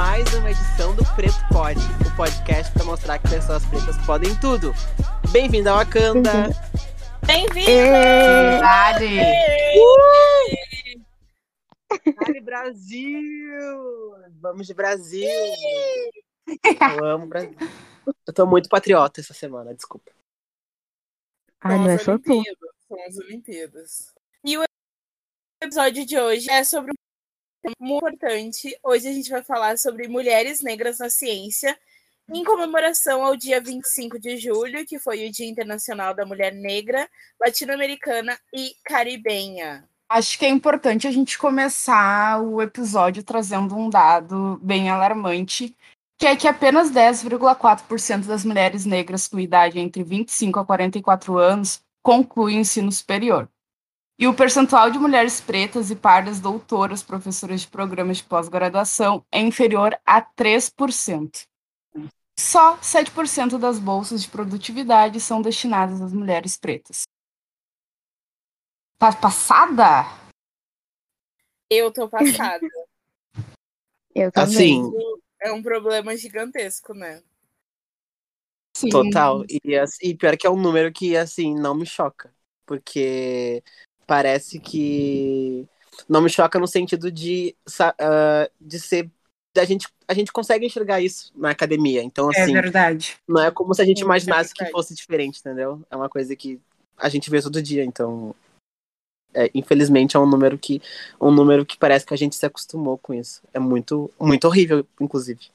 [0.00, 4.72] Mais uma edição do Preto Pode, o podcast para mostrar que pessoas pretas podem tudo.
[5.30, 6.48] Bem-vindo ao Wakanda!
[7.26, 7.66] Bem-vindo!
[7.66, 9.18] Verdade!
[12.16, 13.12] Vale Brasil!
[14.40, 15.28] Vamos de Brasil!
[16.96, 17.54] Eu amo o Brasil.
[18.26, 20.10] Eu tô muito patriota essa semana, desculpa.
[21.60, 22.42] Ai, não é só tu.
[22.88, 24.14] São as Olimpíadas.
[24.46, 24.64] E o
[25.62, 26.94] episódio de hoje é sobre
[27.64, 28.76] muito importante.
[28.82, 31.76] Hoje a gente vai falar sobre mulheres negras na ciência,
[32.32, 37.08] em comemoração ao dia 25 de julho, que foi o Dia Internacional da Mulher Negra,
[37.40, 39.84] Latino-Americana e Caribenha.
[40.08, 45.76] Acho que é importante a gente começar o episódio trazendo um dado bem alarmante,
[46.18, 51.80] que é que apenas 10,4% das mulheres negras com idade entre 25 a 44 anos
[52.02, 53.48] concluem ensino superior.
[54.20, 59.40] E o percentual de mulheres pretas e pardas doutoras professoras de programas de pós-graduação é
[59.40, 61.48] inferior a 3%.
[62.38, 67.04] Só 7% das bolsas de produtividade são destinadas às mulheres pretas.
[68.98, 70.04] Tá passada?
[71.70, 72.68] Eu tô passada.
[74.14, 74.82] Eu também.
[74.82, 74.92] Assim,
[75.40, 77.22] É um problema gigantesco, né?
[78.76, 78.90] Sim.
[78.90, 79.44] total.
[79.48, 79.60] E,
[80.02, 82.34] e pior que é um número que, assim, não me choca.
[82.66, 83.62] Porque
[84.10, 85.68] parece que.
[86.08, 89.08] Não me choca no sentido de, ah, de ser.
[89.56, 92.02] A gente, a gente consegue enxergar isso na academia.
[92.02, 93.16] Então, É assim, verdade.
[93.28, 95.80] não é como se a gente Sim, imaginasse é que fosse diferente, entendeu?
[95.88, 96.60] É uma coisa que
[96.98, 98.34] a gente vê todo dia, então.
[99.32, 100.82] é, infelizmente é um número que
[101.20, 103.42] um número que parece que a gente se acostumou com isso.
[103.54, 105.50] É muito muito horrível, inclusive.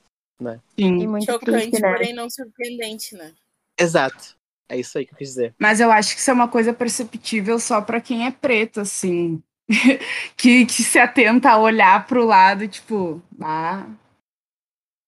[0.78, 1.08] E Sim.
[1.08, 1.92] muito Chocante, triste, né?
[1.92, 3.34] porém não surpreendente, né?
[3.78, 4.36] Exato.
[4.70, 5.56] É isso aí que eu quis dizer.
[5.60, 9.42] Mas eu acho que isso é uma coisa perceptível só para quem é preto, assim.
[10.38, 13.86] que, que se atenta a olhar pro lado, tipo, ah,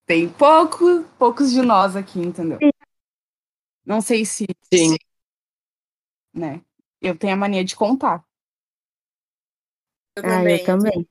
[0.05, 2.57] tem pouco, poucos de nós aqui, entendeu?
[3.85, 4.97] Não sei se, Sim.
[6.33, 6.61] né?
[7.01, 8.23] Eu tenho a mania de contar.
[10.15, 10.55] Eu Ah, também.
[10.55, 11.07] eu também.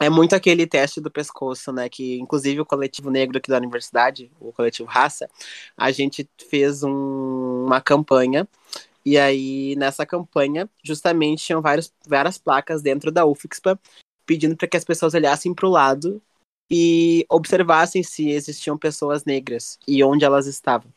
[0.00, 1.88] É muito aquele teste do pescoço, né?
[1.88, 5.28] Que inclusive o coletivo negro aqui da universidade, o coletivo Raça,
[5.76, 8.48] a gente fez um- uma campanha.
[9.04, 13.78] E aí, nessa campanha, justamente tinham vários, várias placas dentro da UFXPA
[14.24, 16.22] pedindo para que as pessoas olhassem para o lado
[16.70, 20.90] e observassem se existiam pessoas negras e onde elas estavam.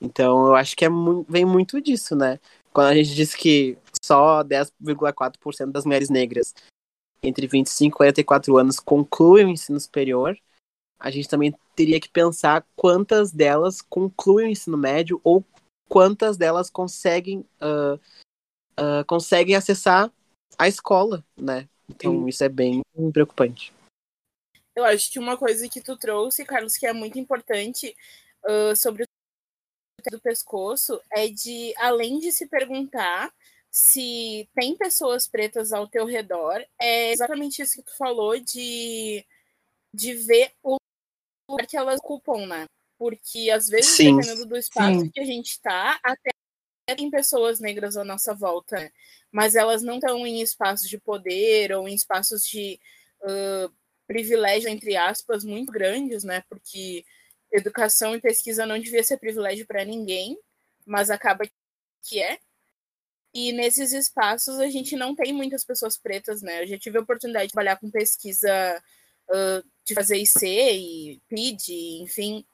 [0.00, 2.38] Então, eu acho que é mu- vem muito disso, né?
[2.72, 6.54] Quando a gente diz que só 10,4% das mulheres negras
[7.22, 10.38] entre 25 e 44 anos concluem o ensino superior,
[10.98, 15.44] a gente também teria que pensar quantas delas concluem o ensino médio ou
[15.88, 17.98] quantas delas conseguem ah,
[18.76, 20.12] ah, conseguem acessar
[20.56, 21.68] a escola, né?
[21.88, 22.28] Então Sim.
[22.28, 23.72] isso é bem preocupante.
[24.76, 27.94] Eu acho que uma coisa que tu trouxe, Carlos, que é muito importante
[28.44, 29.06] ah, sobre o
[30.10, 33.32] do pescoço é de, além de se perguntar
[33.70, 39.24] se tem pessoas pretas ao teu redor, é exatamente isso que tu falou de,
[39.92, 40.76] de ver o
[41.48, 42.66] lugar que elas ocupam, né?
[42.98, 44.16] Porque às vezes, Sim.
[44.16, 45.10] dependendo do espaço Sim.
[45.10, 46.30] que a gente está, até
[46.96, 48.90] tem pessoas negras à nossa volta, né?
[49.30, 52.80] mas elas não estão em espaços de poder ou em espaços de
[53.22, 53.70] ah,
[54.06, 56.42] privilégio, entre aspas, muito grandes, né?
[56.48, 57.04] Porque
[57.52, 60.38] educação e pesquisa não devia ser privilégio para ninguém,
[60.86, 61.44] mas acaba
[62.02, 62.38] que é.
[63.34, 66.62] E nesses espaços a gente não tem muitas pessoas pretas, né?
[66.62, 68.50] Eu já tive a oportunidade de trabalhar com pesquisa
[69.30, 72.44] ah, de fazer IC e PID, enfim,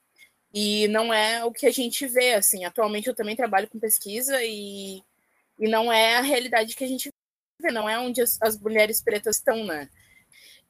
[0.53, 2.65] e não é o que a gente vê, assim.
[2.65, 5.03] Atualmente eu também trabalho com pesquisa e,
[5.59, 7.11] e não é a realidade que a gente
[7.61, 9.89] vê, não é onde as, as mulheres pretas estão, né?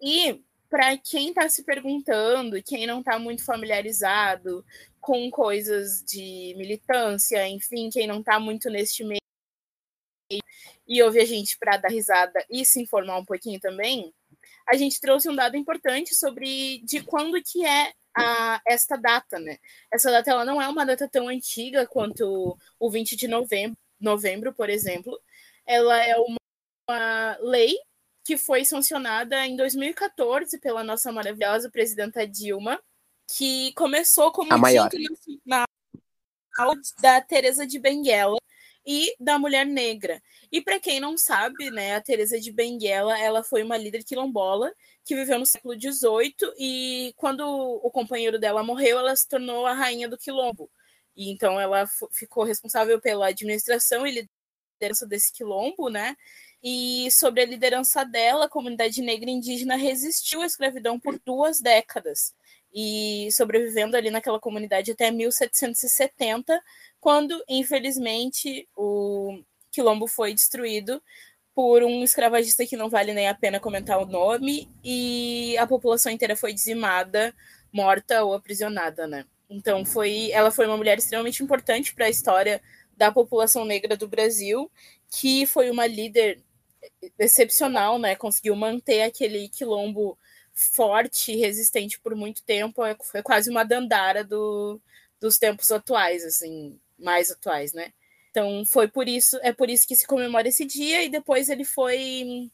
[0.01, 4.65] E para quem está se perguntando, quem não está muito familiarizado
[5.01, 9.21] com coisas de militância, enfim, quem não está muito neste meio
[10.87, 14.13] e ouve a gente para dar risada e se informar um pouquinho também,
[14.67, 19.59] a gente trouxe um dado importante sobre de quando que é a, esta data, né?
[19.93, 24.53] Essa data ela não é uma data tão antiga quanto o 20 de novembro, novembro
[24.53, 25.21] por exemplo.
[25.67, 26.39] Ela é uma,
[26.89, 27.77] uma lei
[28.25, 32.81] que foi sancionada em 2014 pela nossa maravilhosa presidenta Dilma,
[33.37, 34.89] que começou como A maior.
[34.89, 35.67] Dia Internacional
[37.01, 38.39] da Teresa de Benguela
[38.87, 40.23] e da mulher negra.
[40.53, 44.73] E para quem não sabe, né, a Teresa de Benguela, ela foi uma líder quilombola
[45.05, 49.73] que viveu no século XVIII e quando o companheiro dela morreu, ela se tornou a
[49.73, 50.71] rainha do quilombo.
[51.17, 54.29] E então ela ficou responsável pela administração e
[54.81, 56.17] liderança desse quilombo, né?
[56.63, 62.35] E sobre a liderança dela, a comunidade negra indígena resistiu à escravidão por duas décadas
[62.75, 66.61] e sobrevivendo ali naquela comunidade até 1770,
[67.05, 69.39] quando, infelizmente, o
[69.71, 71.03] quilombo foi destruído
[71.55, 76.11] por um escravagista que não vale nem a pena comentar o nome, e a população
[76.11, 77.35] inteira foi dizimada,
[77.71, 79.27] morta ou aprisionada, né?
[79.51, 82.63] Então foi, ela foi uma mulher extremamente importante para a história
[82.97, 84.71] da população negra do Brasil,
[85.11, 86.43] que foi uma líder
[87.19, 88.17] excepcional, né?
[88.17, 90.19] Conseguiu manter aquele quilombo
[90.55, 92.83] forte e resistente por muito tempo.
[92.83, 94.81] É, foi quase uma dandara do,
[95.21, 97.93] dos tempos atuais, assim, mais atuais, né?
[98.31, 101.65] Então foi por isso, é por isso que se comemora esse dia e depois ele
[101.65, 102.51] foi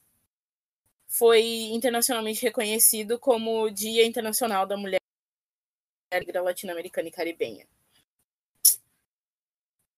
[1.08, 1.42] foi
[1.72, 5.00] internacionalmente reconhecido como Dia Internacional da Mulher
[6.12, 7.66] Negra Latino-Americana e Caribenha.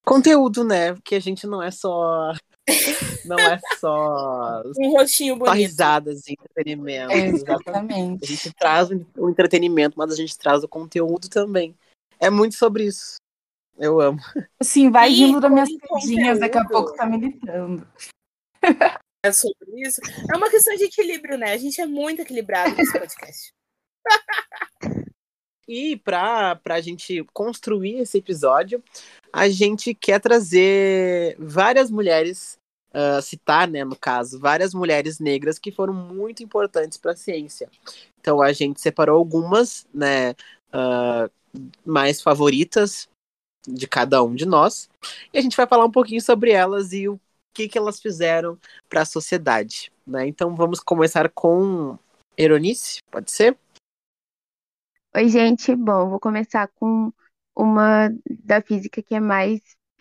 [0.05, 0.95] Conteúdo, né?
[0.95, 2.33] Porque a gente não é só
[3.27, 5.55] não é só um rostinho bonito.
[5.55, 7.13] Risadas e entretenimento.
[7.13, 8.25] É, exatamente.
[8.25, 11.75] A gente traz o entretenimento, mas a gente traz o conteúdo também.
[12.19, 13.17] É muito sobre isso.
[13.79, 14.21] Eu amo.
[14.63, 17.87] Sim, vai e rindo das minhas pedinhas, daqui a pouco tá militando.
[19.25, 20.01] É sobre isso.
[20.33, 21.53] É uma questão de equilíbrio, né?
[21.53, 23.53] A gente é muito equilibrado nesse podcast.
[25.69, 28.83] E para a gente construir esse episódio,
[29.33, 32.59] a gente quer trazer várias mulheres,
[32.93, 37.71] uh, citar, né, no caso, várias mulheres negras que foram muito importantes para a ciência.
[38.21, 40.33] Então a gente separou algumas, né,
[40.75, 41.31] uh,
[41.87, 43.09] mais favoritas
[43.67, 44.89] de cada um de nós,
[45.33, 47.21] e a gente vai falar um pouquinho sobre elas e o
[47.55, 49.93] que, que elas fizeram para a sociedade.
[50.07, 50.27] Né?
[50.27, 51.99] Então vamos começar com
[52.37, 53.57] Eronice, pode ser?
[55.15, 55.75] Oi, gente.
[55.77, 57.13] Bom, vou começar com
[57.55, 58.09] uma
[58.45, 59.61] da física que é mais,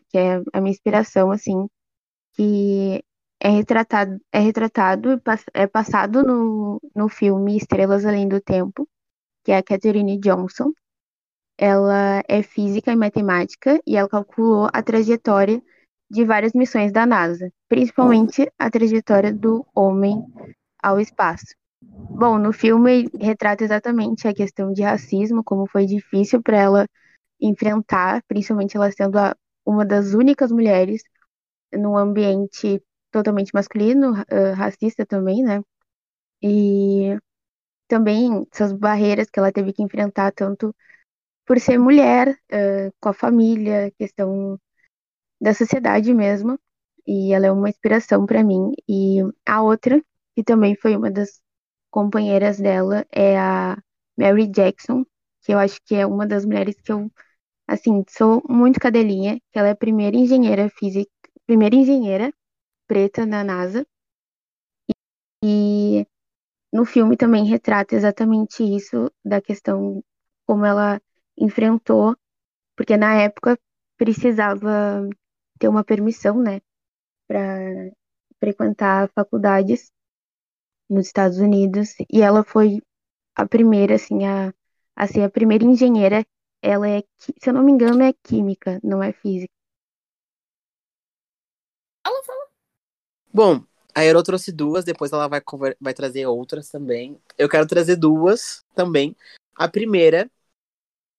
[0.10, 1.68] que é a minha inspiração, assim,
[2.34, 3.04] que
[3.40, 5.22] é retratado, é retratado,
[5.54, 8.88] é passado no, no filme Estrelas Além do Tempo,
[9.44, 10.72] que é a Catherine Johnson.
[11.64, 15.62] Ela é física e matemática e ela calculou a trajetória
[16.10, 20.26] de várias missões da NASA, principalmente a trajetória do homem
[20.82, 21.56] ao espaço.
[21.80, 26.88] Bom, no filme retrata exatamente a questão de racismo, como foi difícil para ela
[27.40, 31.04] enfrentar, principalmente ela sendo a, uma das únicas mulheres
[31.72, 32.82] num ambiente
[33.12, 34.14] totalmente masculino,
[34.56, 35.62] racista também, né?
[36.42, 37.16] E
[37.88, 40.76] também essas barreiras que ela teve que enfrentar, tanto
[41.52, 44.58] por ser mulher, uh, com a família, questão
[45.42, 46.58] da sociedade mesmo.
[47.06, 48.72] E ela é uma inspiração para mim.
[48.88, 50.02] E a outra,
[50.34, 51.42] que também foi uma das
[51.92, 53.78] companheiras dela é a
[54.18, 55.04] Mary Jackson,
[55.42, 57.12] que eu acho que é uma das mulheres que eu,
[57.68, 61.12] assim, sou muito cadelinha, que ela é a primeira engenheira física,
[61.46, 62.34] primeira engenheira
[62.88, 63.86] preta na NASA.
[65.44, 66.08] E
[66.72, 70.02] no filme também retrata exatamente isso, da questão
[70.48, 71.02] como ela
[71.38, 72.16] enfrentou,
[72.76, 73.58] porque na época
[73.98, 75.08] precisava
[75.60, 76.62] ter uma permissão, né,
[77.28, 77.92] para
[78.40, 79.92] frequentar faculdades
[80.90, 82.82] nos Estados Unidos e ela foi
[83.36, 84.54] a primeira, assim, a,
[84.96, 86.26] a ser a primeira engenheira.
[86.62, 89.54] Ela é, se eu não me engano, é química, não é física.
[92.06, 92.48] Ela falou.
[93.34, 93.64] Bom,
[93.96, 95.42] a Aero trouxe duas, depois ela vai,
[95.80, 97.20] vai trazer outras também.
[97.38, 99.16] Eu quero trazer duas também.
[99.56, 100.30] A primeira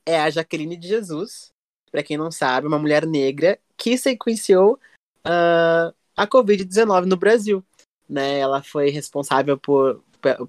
[0.07, 1.51] é a Jaqueline de Jesus,
[1.91, 4.79] para quem não sabe, uma mulher negra que sequenciou
[5.27, 7.65] uh, a Covid-19 no Brasil
[8.13, 8.39] né?
[8.39, 10.03] Ela foi responsável por,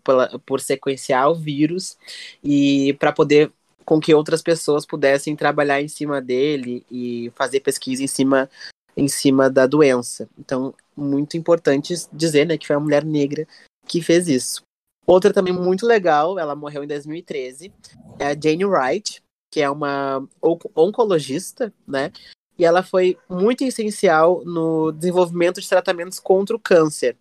[0.04, 1.98] por, por sequenciar o vírus
[2.44, 3.52] e para poder
[3.86, 8.50] com que outras pessoas pudessem trabalhar em cima dele e fazer pesquisa em cima
[8.96, 10.30] em cima da doença.
[10.38, 13.48] Então, muito importante dizer, né, que foi uma mulher negra
[13.88, 14.62] que fez isso.
[15.04, 17.74] Outra também muito legal, ela morreu em 2013,
[18.20, 19.23] é a Jane Wright,
[19.54, 20.28] que é uma
[20.76, 22.12] oncologista, né?
[22.58, 27.18] E ela foi muito essencial no desenvolvimento de tratamentos contra o câncer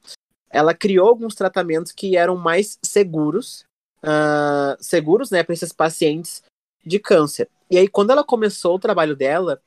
[0.52, 3.64] ela criou alguns tratamentos que eram mais seguros,
[4.04, 6.42] uh, seguros, né, para esses pacientes
[6.84, 7.48] de câncer.
[7.70, 9.62] E aí, quando ela começou o trabalho dela,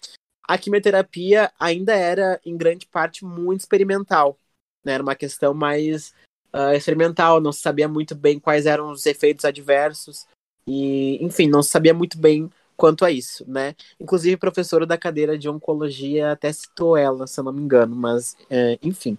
[0.47, 4.37] a quimioterapia ainda era, em grande parte, muito experimental.
[4.85, 4.93] Né?
[4.93, 6.13] Era uma questão mais
[6.53, 10.27] uh, experimental, não se sabia muito bem quais eram os efeitos adversos.
[10.67, 13.75] E, enfim, não sabia muito bem quanto a isso, né?
[13.99, 18.35] Inclusive, professora da cadeira de oncologia até citou ela, se eu não me engano, mas,
[18.49, 19.17] é, enfim.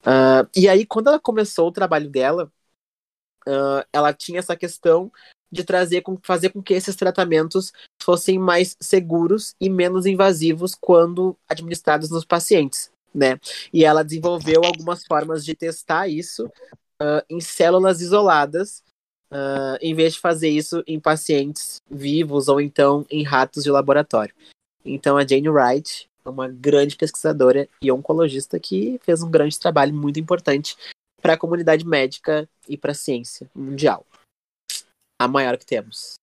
[0.00, 2.50] Uh, e aí, quando ela começou o trabalho dela,
[3.46, 5.12] uh, ela tinha essa questão
[5.50, 12.10] de trazer, fazer com que esses tratamentos fossem mais seguros e menos invasivos quando administrados
[12.10, 12.90] nos pacientes.
[13.14, 13.38] né?
[13.72, 16.46] E ela desenvolveu algumas formas de testar isso
[17.02, 18.82] uh, em células isoladas,
[19.32, 24.34] uh, em vez de fazer isso em pacientes vivos ou então em ratos de laboratório.
[24.84, 29.94] Então a Jane Wright é uma grande pesquisadora e oncologista que fez um grande trabalho
[29.94, 30.76] muito importante
[31.20, 34.06] para a comunidade médica e para a ciência mundial.
[35.18, 36.14] A maior que temos.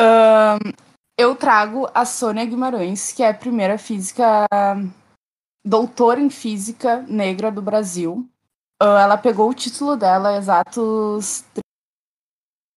[0.00, 0.72] Um,
[1.16, 4.46] eu trago a Sônia Guimarães, que é a primeira física
[5.64, 8.28] doutora em física negra do Brasil.
[8.80, 11.44] Uh, ela pegou o título dela exatos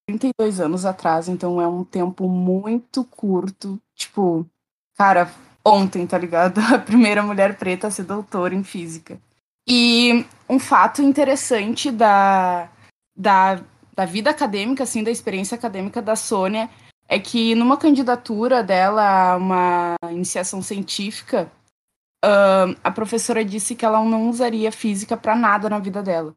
[0.07, 3.79] 32 anos atrás, então é um tempo muito curto.
[3.95, 4.45] Tipo,
[4.97, 5.31] cara,
[5.63, 6.59] ontem, tá ligado?
[6.73, 9.19] A primeira mulher preta a ser doutora em física.
[9.67, 12.67] E um fato interessante da,
[13.15, 13.61] da,
[13.95, 16.69] da vida acadêmica, assim, da experiência acadêmica da Sônia,
[17.07, 21.51] é que numa candidatura dela a uma iniciação científica,
[22.23, 26.35] uh, a professora disse que ela não usaria física para nada na vida dela.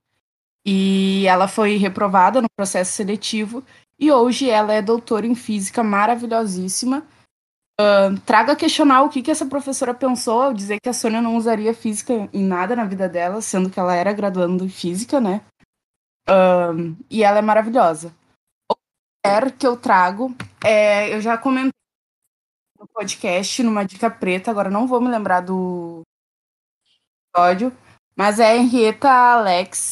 [0.67, 3.63] E ela foi reprovada no processo seletivo
[3.99, 7.07] e hoje ela é doutora em física maravilhosíssima.
[7.81, 11.37] Uh, traga questionar o que, que essa professora pensou ao dizer que a Sônia não
[11.37, 15.41] usaria física em nada na vida dela, sendo que ela era graduando em física, né?
[16.29, 18.15] Uh, e ela é maravilhosa.
[19.27, 21.73] Outra que eu trago, é, eu já comentei
[22.85, 26.03] no podcast, numa dica preta, agora não vou me lembrar do
[27.35, 27.73] episódio,
[28.15, 29.91] mas é a Henrietta Alex,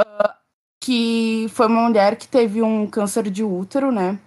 [0.00, 0.34] uh,
[0.82, 4.18] que foi uma mulher que teve um câncer de útero, né?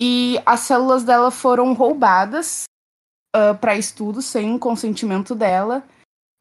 [0.00, 2.64] E as células dela foram roubadas
[3.36, 5.84] uh, para estudo sem consentimento dela.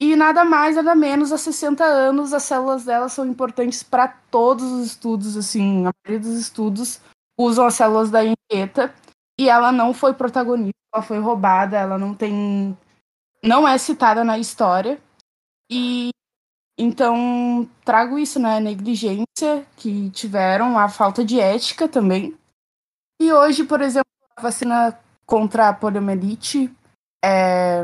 [0.01, 4.63] E nada mais, nada menos, há 60 anos, as células dela são importantes para todos
[4.72, 7.00] os estudos, assim, a maioria dos estudos
[7.38, 8.93] usam as células da Henrietta
[9.40, 12.78] e ela não foi protagonista, ela foi roubada, ela não tem.
[13.44, 15.00] não é citada na história.
[15.70, 16.10] E
[16.78, 18.58] então trago isso, né?
[18.58, 22.38] A negligência que tiveram, a falta de ética também.
[23.20, 26.72] E hoje, por exemplo, a vacina contra a poliomielite
[27.24, 27.84] é,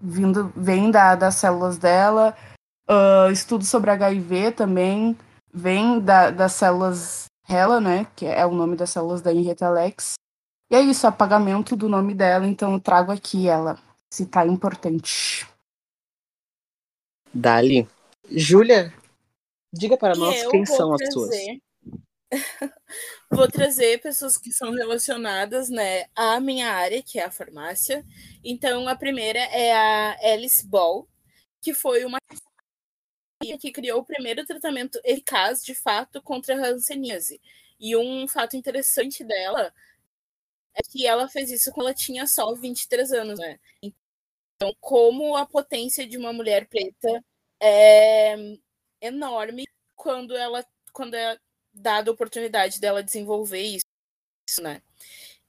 [0.00, 2.36] vindo, vem da, das células dela.
[2.88, 5.16] Uh, estudo sobre HIV também
[5.54, 8.06] vem da, das células HeLa, né?
[8.16, 10.14] Que é o nome das células da Henrietta Alex.
[10.70, 13.78] E é isso, apagamento do nome dela, então eu trago aqui ela,
[14.10, 15.46] se tá importante.
[17.32, 17.88] Dali.
[18.30, 18.92] Júlia,
[19.72, 21.08] diga para nós quem são trazer...
[21.08, 21.30] as suas.
[23.30, 28.04] vou trazer pessoas que são relacionadas né, à minha área, que é a farmácia.
[28.42, 31.08] Então, a primeira é a Alice Ball,
[31.60, 32.18] que foi uma
[33.60, 37.40] que criou o primeiro tratamento eficaz, de fato, contra a hanseníase.
[37.78, 39.72] E um fato interessante dela
[40.74, 43.58] é que ela fez isso quando ela tinha só 23 anos, né?
[43.82, 47.24] Então, como a potência de uma mulher preta
[47.60, 48.34] é
[49.00, 49.64] enorme
[49.96, 51.38] quando ela quando é
[51.72, 54.82] dada a oportunidade dela desenvolver isso, né?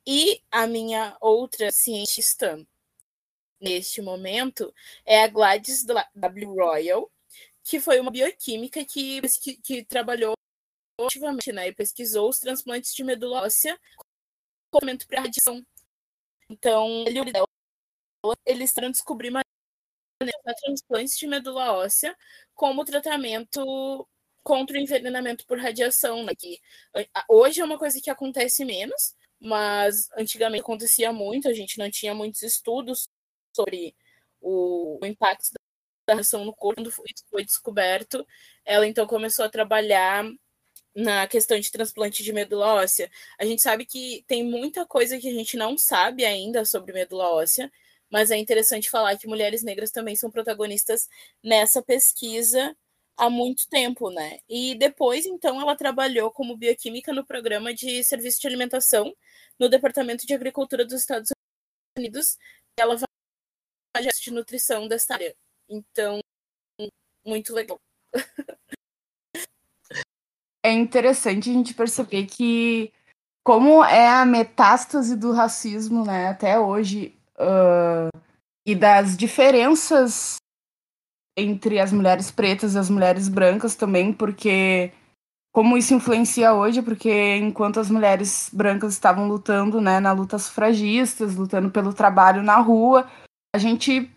[0.08, 2.65] E a minha outra cientista
[3.60, 4.74] neste momento
[5.05, 6.53] é a Gladys W.
[6.53, 7.12] Royal,
[7.63, 10.34] que foi uma bioquímica que, que, que trabalhou
[11.01, 13.77] ativamente né, e pesquisou os transplantes de medula óssea
[14.75, 15.65] tratamento para radiação.
[16.50, 17.20] Então, ele,
[18.46, 22.15] eles estão descobrir maneiras transplantes de medula óssea
[22.53, 24.08] como tratamento
[24.44, 26.34] contra o envenenamento por radiação, né?
[26.38, 26.60] Que
[27.27, 32.13] hoje é uma coisa que acontece menos, mas antigamente acontecia muito, a gente não tinha
[32.13, 33.08] muitos estudos
[33.55, 33.96] sobre
[34.39, 35.50] o, o impacto
[36.08, 38.25] da radiação no corpo, quando foi, foi descoberto,
[38.63, 40.24] ela então começou a trabalhar
[40.96, 43.12] na questão de transplante de medula óssea.
[43.40, 47.30] A gente sabe que tem muita coisa que a gente não sabe ainda sobre medula
[47.32, 47.72] óssea,
[48.10, 51.10] mas é interessante falar que mulheres negras também são protagonistas
[51.44, 52.75] nessa pesquisa
[53.18, 54.40] há muito tempo, né?
[54.50, 59.14] E depois, então, ela trabalhou como bioquímica no programa de serviço de alimentação
[59.60, 61.30] no Departamento de Agricultura dos Estados
[61.98, 62.38] Unidos.
[62.80, 63.08] Ela vai
[64.22, 65.36] de nutrição dessa área.
[65.70, 66.20] Então,
[67.25, 67.80] muito legal.
[70.66, 72.92] é interessante a gente perceber que
[73.44, 78.10] como é a metástase do racismo, né, até hoje, uh,
[78.66, 80.38] e das diferenças
[81.38, 84.92] entre as mulheres pretas e as mulheres brancas também, porque
[85.54, 91.36] como isso influencia hoje, porque enquanto as mulheres brancas estavam lutando, né, na luta sufragistas,
[91.36, 93.08] lutando pelo trabalho na rua,
[93.56, 94.12] a gente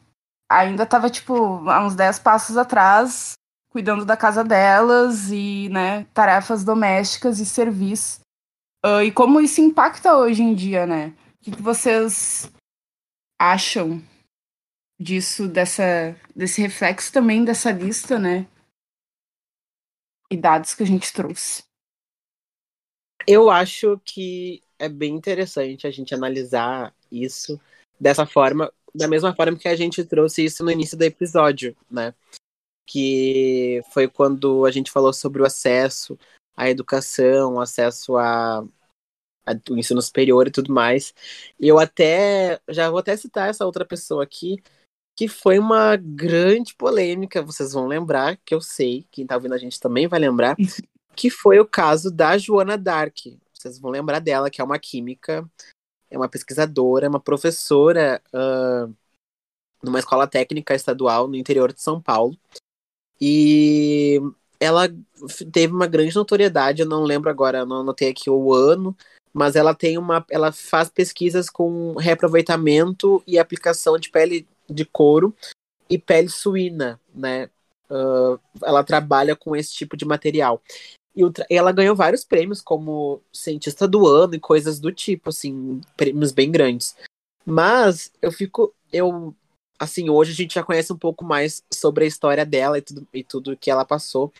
[0.50, 3.34] ainda estava tipo a uns 10 passos atrás
[3.78, 8.20] cuidando da casa delas e, né, tarefas domésticas e serviço.
[8.84, 11.14] Uh, e como isso impacta hoje em dia, né?
[11.40, 12.50] O que, que vocês
[13.40, 14.02] acham?
[15.00, 18.46] disso, dessa, desse reflexo também dessa lista, né?
[20.30, 21.62] E dados que a gente trouxe.
[23.26, 27.60] Eu acho que é bem interessante a gente analisar isso
[27.98, 32.14] dessa forma, da mesma forma que a gente trouxe isso no início do episódio, né?
[32.88, 36.18] Que foi quando a gente falou sobre o acesso
[36.56, 38.64] à educação, acesso a,
[39.70, 41.14] ensino superior e tudo mais.
[41.58, 44.62] E eu até já vou até citar essa outra pessoa aqui,
[45.16, 49.58] que foi uma grande polêmica, vocês vão lembrar, que eu sei, quem tá ouvindo a
[49.58, 50.56] gente também vai lembrar,
[51.16, 53.16] que foi o caso da Joana Dark.
[53.52, 55.48] Vocês vão lembrar dela, que é uma química,
[56.08, 58.94] é uma pesquisadora, é uma professora uh,
[59.82, 62.38] numa escola técnica estadual no interior de São Paulo.
[63.20, 64.20] E
[64.60, 64.88] ela
[65.52, 68.96] teve uma grande notoriedade, eu não lembro agora, não anotei aqui o ano,
[69.32, 70.24] mas ela tem uma.
[70.30, 75.34] Ela faz pesquisas com reaproveitamento e aplicação de pele de couro
[75.88, 77.48] e pele suína, né?
[77.90, 80.62] Uh, ela trabalha com esse tipo de material.
[81.16, 86.30] E ela ganhou vários prêmios como cientista do ano e coisas do tipo, assim, prêmios
[86.30, 86.94] bem grandes.
[87.44, 88.74] Mas eu fico.
[88.92, 89.34] Eu.
[89.78, 93.08] Assim, hoje a gente já conhece um pouco mais sobre a história dela e tudo,
[93.12, 94.32] e tudo que ela passou.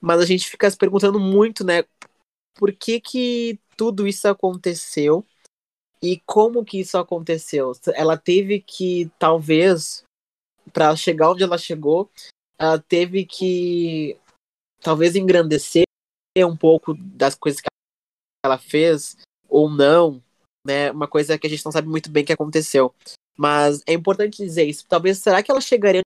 [0.00, 1.84] Mas a gente fica se perguntando muito, né?
[2.54, 5.24] Por que que tudo isso aconteceu?
[6.02, 7.72] E como que isso aconteceu?
[7.94, 10.04] Ela teve que, talvez,
[10.72, 12.10] para chegar onde ela chegou,
[12.58, 14.18] ela teve que,
[14.80, 15.84] talvez, engrandecer
[16.38, 17.68] um pouco das coisas que
[18.44, 19.16] ela fez,
[19.48, 20.22] ou não,
[20.66, 20.90] né?
[20.90, 22.94] Uma coisa que a gente não sabe muito bem que aconteceu.
[23.36, 24.86] Mas é importante dizer isso.
[24.88, 26.00] Talvez, será que ela chegaria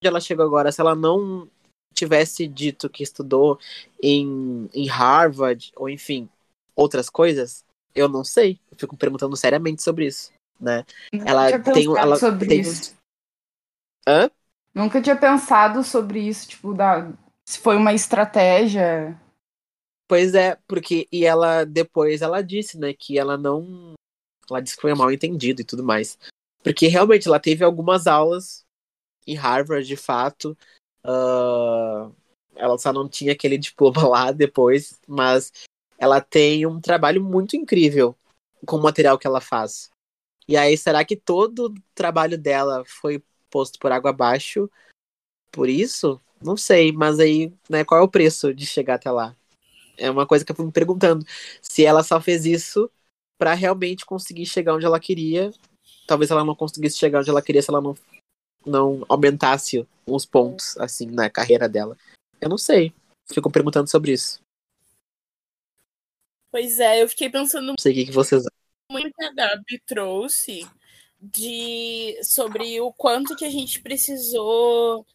[0.00, 1.48] onde ela chegou agora se ela não
[1.94, 3.58] tivesse dito que estudou
[4.02, 6.28] em, em Harvard, ou enfim,
[6.74, 7.64] outras coisas?
[7.94, 8.58] Eu não sei.
[8.70, 10.84] Eu fico perguntando seriamente sobre isso, né?
[11.12, 12.60] Nunca ela tinha tem, pensado ela sobre tem...
[12.60, 12.96] isso.
[14.06, 14.30] Hã?
[14.74, 17.12] Nunca tinha pensado sobre isso, tipo, da...
[17.48, 19.18] se foi uma estratégia.
[20.08, 23.94] Pois é, porque e ela depois ela disse, né, que ela não,
[24.50, 26.18] ela disse que foi mal entendido e tudo mais,
[26.64, 28.64] porque realmente ela teve algumas aulas
[29.26, 30.56] em Harvard, de fato,
[31.04, 32.14] uh,
[32.56, 35.52] ela só não tinha aquele diploma lá depois, mas
[35.98, 38.16] ela tem um trabalho muito incrível
[38.66, 39.90] com o material que ela faz.
[40.48, 44.70] E aí, será que todo o trabalho dela foi posto por água abaixo
[45.52, 46.20] por isso?
[46.42, 49.36] Não sei, mas aí, né, qual é o preço de chegar até lá?
[49.96, 51.24] É uma coisa que eu fui me perguntando.
[51.62, 52.90] Se ela só fez isso
[53.38, 55.50] para realmente conseguir chegar onde ela queria,
[56.06, 57.96] talvez ela não conseguisse chegar onde ela queria se ela não,
[58.64, 61.96] não aumentasse os pontos, assim, na carreira dela.
[62.40, 62.92] Eu não sei.
[63.32, 64.40] Fico perguntando sobre isso.
[66.50, 68.44] Pois é, eu fiquei pensando Não sei o que, que vocês
[68.90, 70.66] muito que a Gabi trouxe
[71.20, 75.06] de sobre o quanto que a gente precisou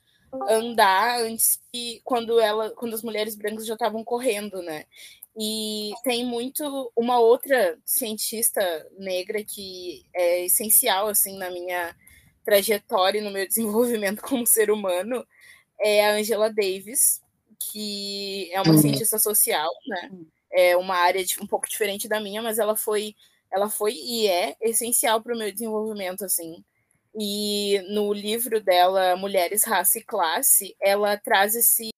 [0.50, 4.86] andar antes que quando ela quando as mulheres brancas já estavam correndo, né?
[5.40, 8.62] E tem muito uma outra cientista
[8.98, 11.96] negra que é essencial assim na minha
[12.46, 15.26] trajetória e no meu desenvolvimento como ser humano
[15.80, 17.22] é a Angela Davis,
[17.72, 18.78] que é uma Uhum.
[18.78, 20.12] cientista social, né?
[20.52, 23.16] É uma área de- um pouco diferente da minha, mas ela foi
[23.52, 26.64] ela foi e é essencial para o meu desenvolvimento assim.
[27.20, 31.90] E no livro dela Mulheres, Raça e Classe, ela traz esse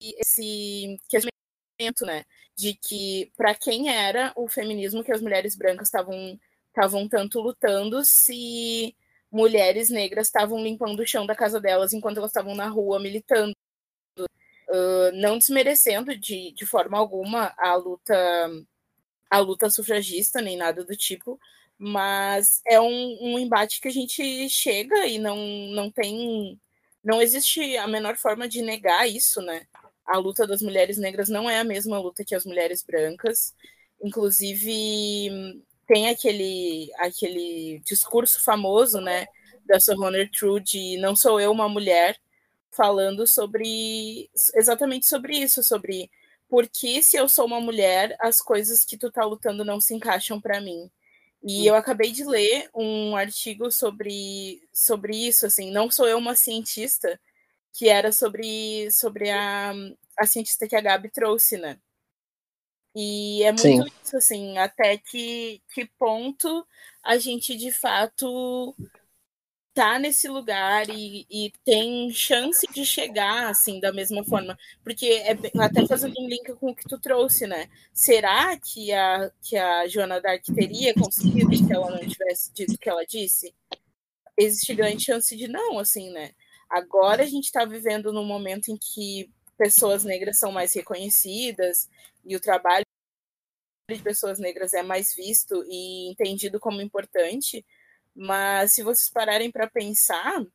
[0.00, 2.24] esse questionamento, né,
[2.60, 8.04] de que para quem era o feminismo que as mulheres brancas estavam estavam tanto lutando
[8.04, 8.94] se
[9.32, 13.54] mulheres negras estavam limpando o chão da casa delas enquanto elas estavam na rua militando,
[14.18, 18.14] uh, não desmerecendo de, de forma alguma a luta
[19.30, 21.38] a luta sufragista nem nada do tipo,
[21.78, 25.36] mas é um, um embate que a gente chega e não,
[25.72, 26.60] não tem
[27.02, 29.66] não existe a menor forma de negar isso, né?
[30.10, 33.54] A luta das mulheres negras não é a mesma luta que as mulheres brancas.
[34.02, 39.26] Inclusive, tem aquele, aquele discurso famoso, né,
[39.66, 42.16] da Sojourner Truth de não sou eu uma mulher,
[42.70, 46.10] falando sobre exatamente sobre isso, sobre
[46.48, 49.94] por que se eu sou uma mulher, as coisas que tu tá lutando não se
[49.94, 50.90] encaixam para mim.
[51.42, 56.34] E eu acabei de ler um artigo sobre, sobre isso, assim, não sou eu uma
[56.36, 57.18] cientista,
[57.72, 59.72] que era sobre, sobre a,
[60.18, 61.78] a cientista que a Gabi trouxe, né?
[62.94, 63.84] E é muito Sim.
[64.02, 66.66] isso, assim, até que, que ponto
[67.04, 68.74] a gente de fato
[69.72, 74.58] tá nesse lugar e, e tem chance de chegar, assim, da mesma forma.
[74.82, 77.68] Porque, é, até fazendo um link com o que tu trouxe, né?
[77.94, 82.78] Será que a, que a Joana Dark teria conseguido se ela não tivesse dito o
[82.78, 83.54] que ela disse?
[84.44, 86.30] existe grande chance de não, assim, né?
[86.70, 89.28] Agora a gente está vivendo num momento em que
[89.58, 91.90] pessoas negras são mais reconhecidas
[92.24, 92.84] e o trabalho
[93.90, 97.66] de pessoas negras é mais visto e entendido como importante,
[98.14, 100.46] mas se vocês pararem para pensar,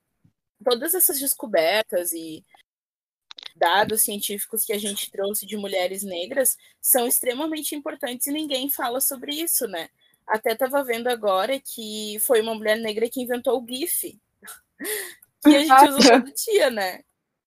[0.63, 2.45] todas essas descobertas e
[3.55, 9.01] dados científicos que a gente trouxe de mulheres negras são extremamente importantes e ninguém fala
[9.01, 9.89] sobre isso, né?
[10.27, 14.19] Até estava vendo agora que foi uma mulher negra que inventou o GIF,
[15.49, 17.01] que a gente usa todo dia, né?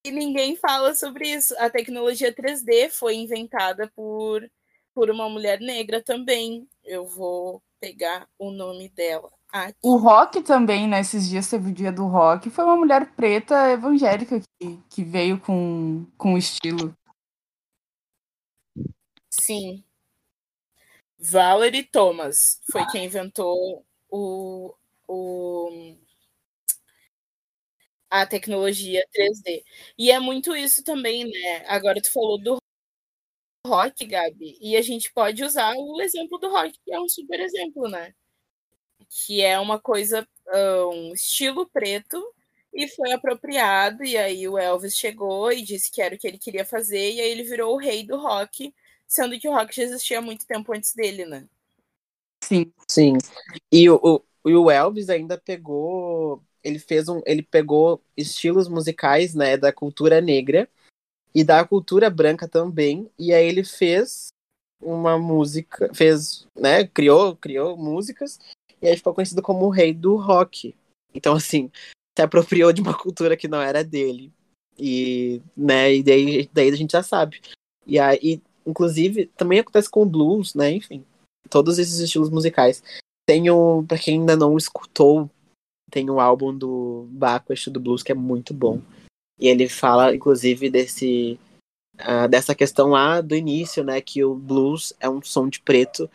[0.05, 1.55] E ninguém fala sobre isso.
[1.59, 4.49] A tecnologia 3D foi inventada por,
[4.95, 6.69] por uma mulher negra também.
[6.85, 9.31] Eu vou pegar o nome dela.
[9.51, 9.79] Aqui.
[9.83, 11.31] O rock também, nesses né?
[11.31, 16.07] dias teve o dia do rock, foi uma mulher preta evangélica que, que veio com,
[16.19, 16.95] com estilo.
[19.31, 19.83] Sim.
[21.19, 24.75] Valerie Thomas foi quem inventou o,
[25.09, 25.97] o,
[28.11, 29.65] a tecnologia 3D.
[29.99, 31.65] E é muito isso também, né?
[31.67, 32.59] Agora tu falou do
[33.67, 37.39] rock, Gabi, e a gente pode usar o exemplo do rock, que é um super
[37.41, 38.15] exemplo, né?
[39.09, 40.27] Que é uma coisa,
[40.93, 42.23] um estilo preto,
[42.73, 46.39] e foi apropriado, e aí o Elvis chegou e disse que era o que ele
[46.39, 48.75] queria fazer, e aí ele virou o rei do rock,
[49.07, 51.47] sendo que o rock já existia há muito tempo antes dele, né?
[52.43, 52.73] Sim.
[52.87, 53.19] Sim.
[53.71, 59.57] E o, o, o Elvis ainda pegou ele fez um, ele pegou estilos musicais, né,
[59.57, 60.69] da cultura negra
[61.35, 64.29] e da cultura branca também, e aí ele fez
[64.81, 68.39] uma música, fez, né, criou, criou músicas
[68.81, 70.75] e aí ficou conhecido como o rei do rock.
[71.15, 71.71] Então assim,
[72.17, 74.33] se apropriou de uma cultura que não era dele.
[74.79, 77.41] E, né, e daí, daí a gente já sabe.
[77.87, 81.05] E aí, inclusive, também acontece com o blues, né, enfim,
[81.49, 82.83] todos esses estilos musicais.
[83.27, 85.29] Tenho, para quem ainda não escutou
[85.91, 88.81] tem um álbum do Baquest do blues que é muito bom.
[89.39, 91.39] E ele fala, inclusive, desse
[92.01, 96.11] uh, dessa questão lá do início, né, que o blues é um som de preto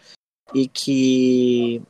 [0.53, 1.81] e que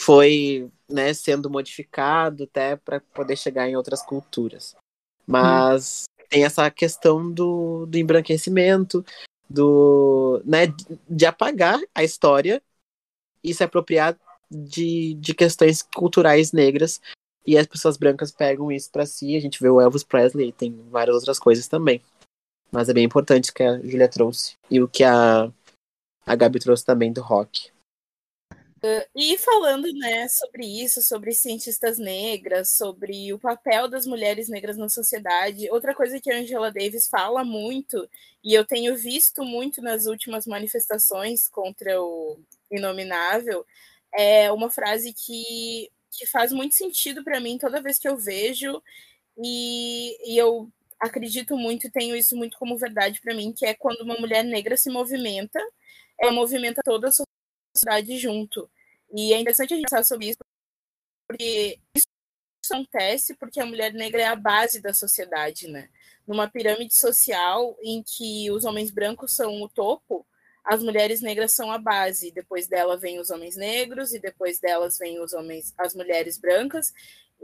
[0.00, 4.74] foi, né, sendo modificado até para poder chegar em outras culturas.
[5.26, 6.24] Mas hum.
[6.28, 9.04] tem essa questão do, do embranquecimento,
[9.48, 10.66] do, né,
[11.08, 12.62] de apagar a história
[13.42, 14.16] e se apropriar
[14.50, 17.00] de, de questões culturais negras
[17.46, 19.36] e as pessoas brancas pegam isso para si.
[19.36, 22.02] A gente vê o Elvis Presley tem várias outras coisas também.
[22.70, 25.50] Mas é bem importante o que a Julia trouxe e o que a,
[26.24, 27.70] a Gabi trouxe também do rock.
[28.82, 34.78] Uh, e falando né, sobre isso, sobre cientistas negras, sobre o papel das mulheres negras
[34.78, 38.08] na sociedade, outra coisa que a Angela Davis fala muito,
[38.42, 43.66] e eu tenho visto muito nas últimas manifestações contra o Inominável,
[44.14, 48.82] é uma frase que, que faz muito sentido para mim toda vez que eu vejo,
[49.42, 50.70] e, e eu
[51.00, 54.44] acredito muito e tenho isso muito como verdade para mim, que é quando uma mulher
[54.44, 55.58] negra se movimenta,
[56.20, 57.12] ela movimenta toda a
[57.74, 58.70] sociedade junto.
[59.12, 60.38] E é interessante a gente pensar sobre isso,
[61.26, 62.06] porque isso
[62.72, 65.88] acontece porque a mulher negra é a base da sociedade, né?
[66.26, 70.26] Numa pirâmide social em que os homens brancos são o topo,
[70.70, 72.30] as mulheres negras são a base.
[72.30, 76.92] Depois dela vem os homens negros e depois delas vem os homens, as mulheres brancas.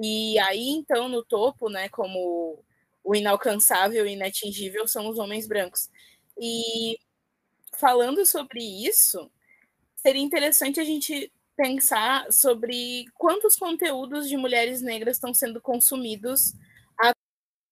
[0.01, 2.63] E aí então no topo, né, como
[3.03, 5.91] o inalcançável e inatingível são os homens brancos.
[6.41, 7.01] E
[7.77, 9.29] falando sobre isso,
[9.97, 16.53] seria interessante a gente pensar sobre quantos conteúdos de mulheres negras estão sendo consumidos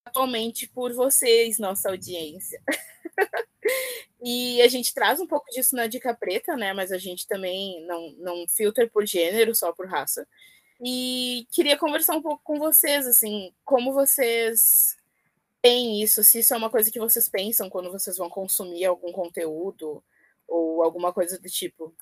[0.05, 2.61] atualmente por vocês, nossa audiência.
[4.27, 6.73] e a gente traz um pouco disso na dica preta, né?
[6.73, 10.27] Mas a gente também não, não filtra por gênero, só por raça.
[10.83, 14.97] E queria conversar um pouco com vocês, assim, como vocês
[15.61, 19.13] têm isso, se isso é uma coisa que vocês pensam quando vocês vão consumir algum
[19.13, 20.03] conteúdo
[20.49, 21.95] ou alguma coisa do tipo.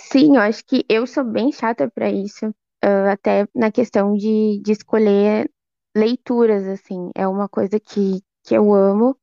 [0.00, 2.48] Sim, eu acho que eu sou bem chata para isso,
[2.84, 5.48] uh, até na questão de, de escolher
[5.96, 9.16] leituras, assim, é uma coisa que, que eu amo,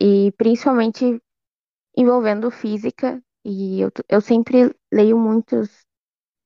[0.00, 1.20] e principalmente
[1.98, 5.68] envolvendo física, e eu, eu sempre leio muitos,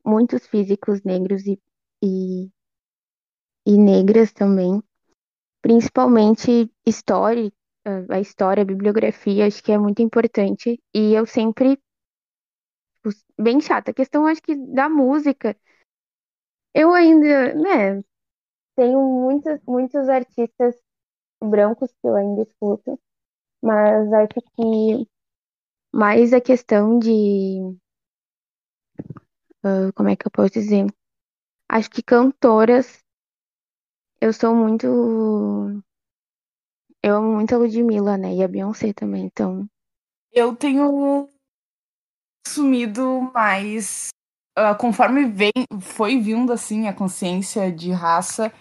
[0.04, 1.60] muitos físicos negros e,
[2.02, 2.50] e,
[3.66, 4.80] e negras também,
[5.62, 7.52] principalmente história,
[8.10, 11.78] a história, a bibliografia, acho que é muito importante, e eu sempre,
[13.38, 15.56] bem chata, a questão acho que da música,
[16.74, 18.02] eu ainda, né,
[18.76, 20.76] tenho muitos, muitos artistas
[21.42, 23.00] brancos que eu ainda escuto,
[23.62, 25.08] mas acho que
[25.92, 27.76] mais a questão de.
[29.64, 30.86] Uh, como é que eu posso dizer?
[31.68, 33.02] Acho que cantoras
[34.22, 34.86] eu sou muito.
[37.02, 38.32] Eu amo muito a Ludmilla, né?
[38.32, 39.68] E a Beyoncé também, então.
[40.32, 41.28] Eu tenho
[42.46, 44.10] sumido mais.
[44.56, 45.50] Uh, conforme vem,
[45.80, 48.52] foi vindo assim a consciência de raça,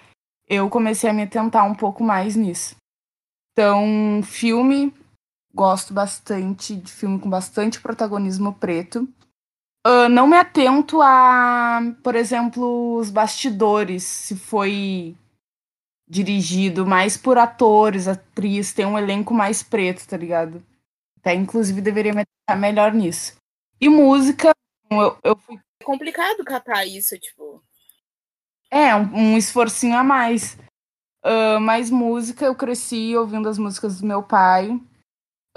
[0.48, 2.76] eu comecei a me atentar um pouco mais nisso.
[3.52, 4.92] Então, filme,
[5.54, 9.08] gosto bastante de filme com bastante protagonismo preto.
[9.86, 15.16] Uh, não me atento a, por exemplo, os bastidores, se foi
[16.08, 20.64] dirigido mais por atores, atriz, tem um elenco mais preto, tá ligado?
[21.20, 23.36] Até inclusive deveria me atentar melhor nisso.
[23.80, 24.52] E música,
[24.92, 25.56] eu, eu fui.
[25.80, 27.64] É complicado catar isso, tipo.
[28.70, 30.58] É, um, um esforcinho a mais.
[31.24, 34.80] Uh, mas música, eu cresci ouvindo as músicas do meu pai,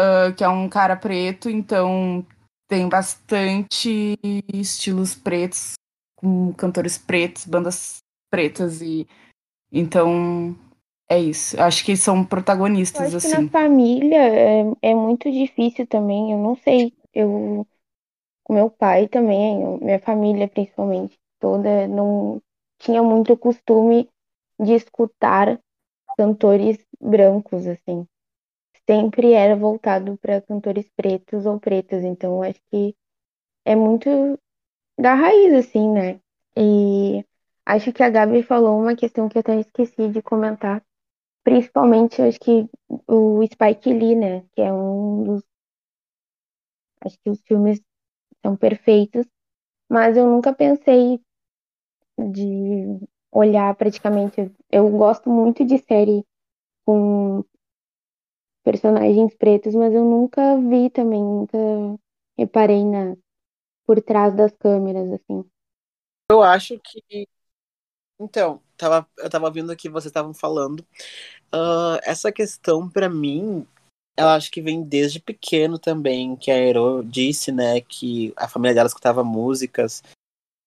[0.01, 2.25] uh, que é um cara preto, então
[2.69, 4.19] tem bastante
[4.53, 5.75] estilos pretos,
[6.17, 7.99] com cantores pretos, bandas
[8.31, 9.07] pretas e
[9.71, 10.57] então
[11.09, 11.61] é isso.
[11.61, 13.37] Acho que são protagonistas eu acho assim.
[13.37, 16.33] Que na família é, é muito difícil também.
[16.33, 16.93] Eu não sei.
[17.13, 17.67] Eu
[18.45, 22.43] com meu pai também, minha família principalmente toda não
[22.79, 24.09] tinha muito costume
[24.61, 25.59] de escutar
[26.17, 28.07] cantores brancos assim
[28.89, 32.95] sempre era voltado para cantores pretos ou pretas, então acho que
[33.65, 34.39] é muito
[34.99, 36.21] da raiz, assim, né?
[36.57, 37.25] E
[37.67, 40.83] acho que a Gabi falou uma questão que eu até esqueci de comentar,
[41.45, 42.69] principalmente acho que
[43.09, 44.45] o Spike Lee, né?
[44.55, 45.43] Que é um dos.
[47.01, 47.81] Acho que os filmes
[48.43, 49.27] são perfeitos,
[49.91, 51.21] mas eu nunca pensei
[52.19, 52.99] de
[53.33, 54.51] olhar praticamente.
[54.71, 56.25] Eu gosto muito de série
[56.87, 57.45] com
[58.65, 61.59] personagens pretos, mas eu nunca vi também, nunca
[62.37, 63.17] reparei na
[63.87, 65.45] por trás das câmeras, assim.
[66.31, 67.29] Eu acho que.
[68.19, 70.81] Então, tava, eu tava vendo aqui, vocês estavam falando.
[71.53, 73.67] Uh, essa questão, para mim,
[74.17, 78.75] eu acho que vem desde pequeno também, que a Ero disse, né, que a família
[78.75, 80.03] dela escutava músicas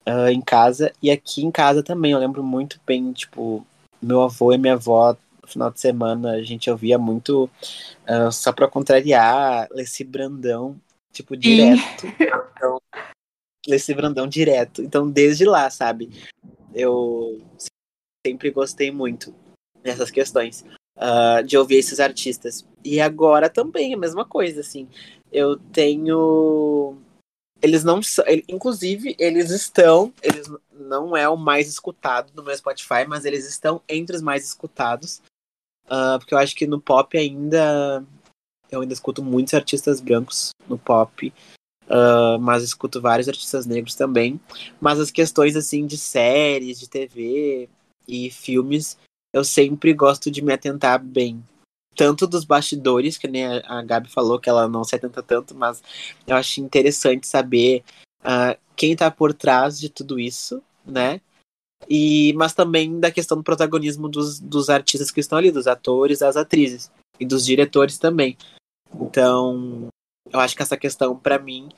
[0.08, 3.66] uh, em casa, e aqui em casa também, eu lembro muito bem, tipo,
[4.02, 5.16] meu avô e minha avó
[5.48, 7.50] final de semana a gente ouvia muito,
[8.08, 10.80] uh, só pra contrariar, Leci Brandão,
[11.12, 12.06] tipo, direto.
[12.58, 12.82] Então,
[13.68, 14.82] Leci Brandão direto.
[14.82, 16.10] Então, desde lá, sabe?
[16.74, 17.42] Eu
[18.26, 19.34] sempre gostei muito
[19.84, 20.66] dessas questões.
[20.98, 22.66] Uh, de ouvir esses artistas.
[22.84, 24.88] E agora também a mesma coisa, assim.
[25.32, 26.98] Eu tenho.
[27.62, 28.26] Eles não são.
[28.48, 30.12] Inclusive, eles estão.
[30.24, 34.44] Eles não é o mais escutado no meu Spotify, mas eles estão entre os mais
[34.46, 35.22] escutados.
[35.88, 38.04] Uh, porque eu acho que no pop ainda.
[38.70, 41.34] Eu ainda escuto muitos artistas brancos no pop.
[41.90, 44.40] Uh, mas escuto vários artistas negros também.
[44.80, 47.70] Mas as questões assim de séries, de TV
[48.08, 48.98] e filmes,
[49.34, 51.42] eu sempre gosto de me atentar bem.
[51.96, 55.82] Tanto dos bastidores, que nem a Gabi falou que ela não se atenta tanto, mas
[56.28, 57.84] eu acho interessante saber
[58.22, 61.22] uh, quem está por trás de tudo isso, né?
[61.90, 66.20] E, mas também da questão do protagonismo dos, dos artistas que estão ali, dos atores,
[66.20, 68.38] das atrizes e dos diretores também.
[69.00, 69.88] Então,
[70.32, 71.70] eu acho que essa questão, para mim,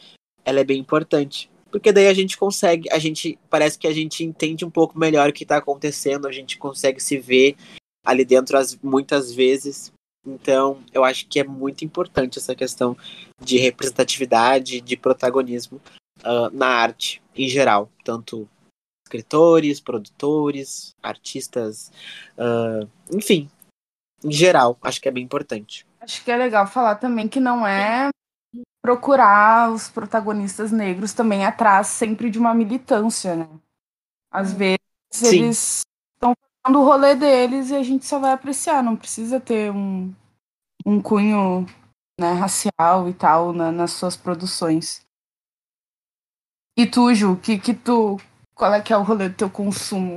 [0.46, 1.50] ela é bem importante.
[1.72, 5.30] Porque daí a gente consegue, a gente parece que a gente entende um pouco melhor
[5.30, 7.56] o que está acontecendo, a gente consegue se ver
[8.04, 9.92] ali dentro as, muitas vezes.
[10.26, 12.98] Então, eu acho que é muito importante essa questão
[13.42, 15.80] de representatividade, de protagonismo
[16.22, 18.50] uh, na arte em geral, tanto
[19.10, 21.92] escritores, produtores, artistas,
[22.38, 23.50] uh, enfim,
[24.24, 25.88] em geral, acho que é bem importante.
[26.00, 28.10] Acho que é legal falar também que não é
[28.82, 33.50] procurar os protagonistas negros também atrás sempre de uma militância, né?
[34.32, 34.78] Às vezes
[35.12, 35.28] Sim.
[35.28, 35.82] eles
[36.14, 40.14] estão fazendo o rolê deles e a gente só vai apreciar, não precisa ter um,
[40.86, 41.66] um cunho
[42.20, 45.02] né, racial e tal na, nas suas produções.
[46.78, 48.18] E tu, Ju, que, que tu,
[48.60, 50.16] qual é que é o rolê do teu consumo?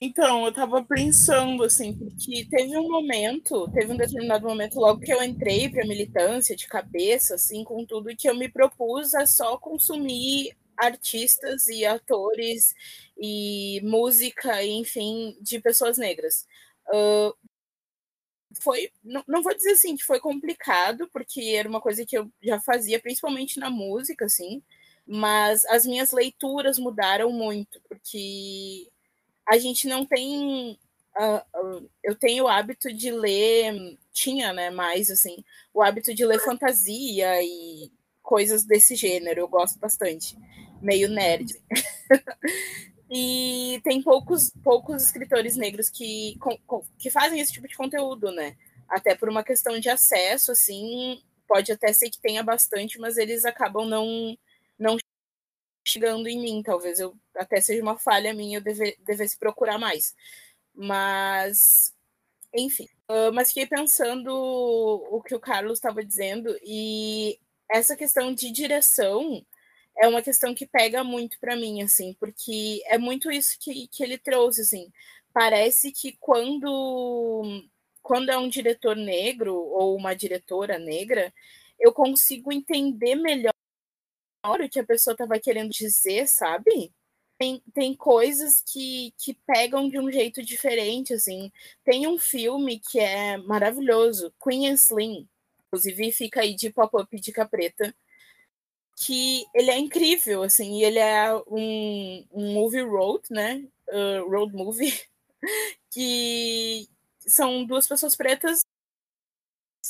[0.00, 5.12] Então, eu tava pensando, assim, porque teve um momento, teve um determinado momento logo que
[5.12, 9.58] eu entrei pra militância de cabeça, assim, com tudo, que eu me propus a só
[9.58, 12.74] consumir artistas e atores
[13.16, 16.46] e música, enfim, de pessoas negras.
[16.88, 17.36] Uh,
[18.62, 22.32] foi, não, não vou dizer assim que foi complicado, porque era uma coisa que eu
[22.42, 24.62] já fazia, principalmente na música, assim,
[25.06, 28.88] mas as minhas leituras mudaram muito, porque
[29.48, 30.78] a gente não tem.
[31.16, 36.24] Uh, uh, eu tenho o hábito de ler, tinha, né, mais assim, o hábito de
[36.24, 37.90] ler fantasia e
[38.22, 40.38] coisas desse gênero, eu gosto bastante,
[40.80, 41.54] meio nerd.
[43.14, 46.38] E tem poucos, poucos escritores negros que,
[46.98, 48.56] que fazem esse tipo de conteúdo, né?
[48.88, 53.44] Até por uma questão de acesso, assim, pode até ser que tenha bastante, mas eles
[53.44, 54.34] acabam não,
[54.82, 54.98] não
[55.86, 56.62] chegando em mim.
[56.62, 60.14] Talvez eu até seja uma falha minha, eu deve, devesse procurar mais.
[60.74, 61.94] Mas,
[62.54, 62.88] enfim.
[63.10, 67.38] Uh, mas fiquei pensando o que o Carlos estava dizendo, e
[67.70, 69.44] essa questão de direção
[69.98, 74.02] é uma questão que pega muito para mim, assim, porque é muito isso que, que
[74.02, 74.90] ele trouxe, assim.
[75.34, 77.64] Parece que quando,
[78.02, 81.32] quando é um diretor negro ou uma diretora negra,
[81.80, 83.52] eu consigo entender melhor
[84.44, 86.92] o que a pessoa estava querendo dizer, sabe?
[87.38, 91.50] Tem, tem coisas que, que pegam de um jeito diferente, assim.
[91.84, 95.28] Tem um filme que é maravilhoso, Queen and Slim,
[95.66, 97.94] inclusive fica aí de pop-up dica preta,
[98.96, 103.64] que ele é incrível, assim, e ele é um, um movie road, né?
[103.88, 104.92] Uh, road movie,
[105.90, 108.64] que são duas pessoas pretas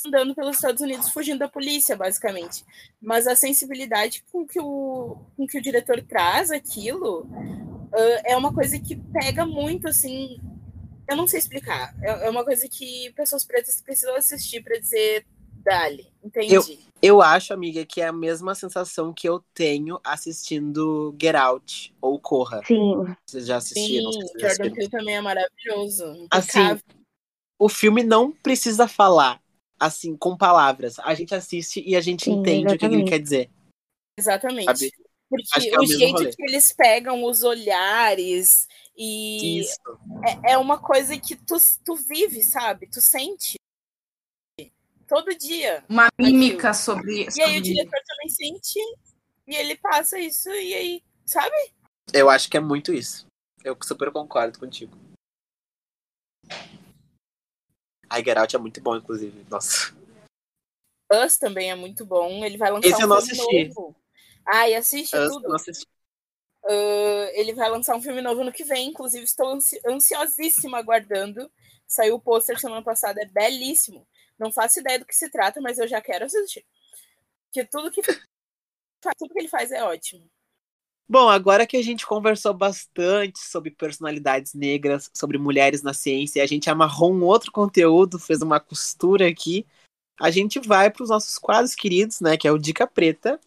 [0.05, 2.65] andando pelos Estados Unidos fugindo da polícia, basicamente.
[3.01, 8.53] Mas a sensibilidade com que o, com que o diretor traz aquilo uh, é uma
[8.53, 10.39] coisa que pega muito, assim.
[11.07, 11.93] Eu não sei explicar.
[12.01, 15.25] É, é uma coisa que pessoas pretas precisam assistir para dizer
[15.63, 16.53] Dali, entendi.
[16.53, 16.63] Eu,
[17.01, 22.19] eu acho, amiga, que é a mesma sensação que eu tenho assistindo Get Out ou
[22.19, 22.61] Corra.
[22.65, 23.05] Sim.
[23.25, 24.11] Vocês já assistiram?
[24.11, 26.27] Sim, Jordan Peele também é maravilhoso.
[26.29, 26.77] Assim,
[27.57, 29.41] o filme não precisa falar,
[29.85, 30.99] assim, com palavras.
[30.99, 32.85] A gente assiste e a gente Sim, entende exatamente.
[32.85, 33.51] o que ele quer dizer.
[34.17, 34.65] Exatamente.
[34.65, 34.91] Sabe?
[35.29, 36.35] Porque é o, o jeito rolê.
[36.35, 39.63] que eles pegam os olhares e
[40.45, 42.87] é, é, uma coisa que tu, tu vive, sabe?
[42.87, 43.55] Tu sente
[45.07, 45.83] todo dia.
[45.89, 46.83] Uma mímica aquilo.
[46.83, 48.79] sobre E aí o diretor também sente
[49.47, 51.55] e ele passa isso e aí, sabe?
[52.13, 53.25] Eu acho que é muito isso.
[53.63, 54.95] Eu super concordo contigo.
[58.13, 59.43] A Get Out é muito bom, inclusive.
[59.49, 59.91] Nossa.
[61.11, 62.45] Us também é muito bom.
[62.45, 63.67] Ele vai lançar Esse um eu não assisti.
[63.69, 63.95] novo.
[64.45, 65.45] Ai, assiste Us tudo.
[65.45, 65.87] Eu não assisti.
[66.63, 71.51] Uh, ele vai lançar um filme novo no que vem, inclusive estou ansi ansiosíssima aguardando.
[71.87, 74.07] Saiu o pôster semana passada, é belíssimo.
[74.37, 76.63] Não faço ideia do que se trata, mas eu já quero assistir.
[77.45, 78.01] Porque tudo que,
[79.17, 80.29] tudo que ele faz é ótimo.
[81.07, 86.41] Bom, agora que a gente conversou bastante sobre personalidades negras, sobre mulheres na ciência, e
[86.41, 89.67] a gente amarrou um outro conteúdo, fez uma costura aqui,
[90.17, 93.37] a gente vai para os nossos quadros queridos, né, que é o Dica Preta.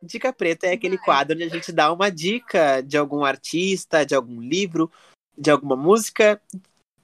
[0.00, 4.14] Dica Preta é aquele quadro onde a gente dá uma dica de algum artista, de
[4.14, 4.88] algum livro,
[5.36, 6.40] de alguma música,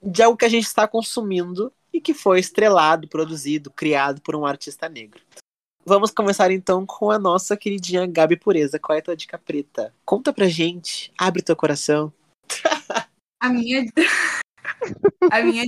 [0.03, 4.47] de algo que a gente está consumindo e que foi estrelado, produzido, criado por um
[4.47, 5.21] artista negro.
[5.85, 8.79] Vamos começar então com a nossa queridinha Gabi Pureza.
[8.79, 9.95] Qual é a tua dica preta?
[10.05, 12.13] Conta pra gente, abre teu coração.
[13.43, 13.87] A minha
[15.31, 15.67] A minha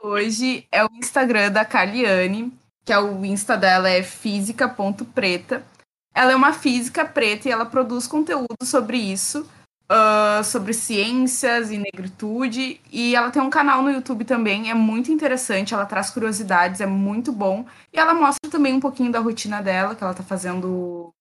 [0.00, 2.52] hoje é o Instagram da Caliane,
[2.84, 5.66] que é o Insta dela é física.preta.
[6.14, 9.50] Ela é uma física preta e ela produz conteúdo sobre isso,
[9.90, 12.80] uh, sobre ciências e negritude.
[12.90, 15.74] E ela tem um canal no YouTube também, é muito interessante.
[15.74, 17.66] Ela traz curiosidades, é muito bom.
[17.92, 21.12] E ela mostra também um pouquinho da rotina dela, que ela tá fazendo,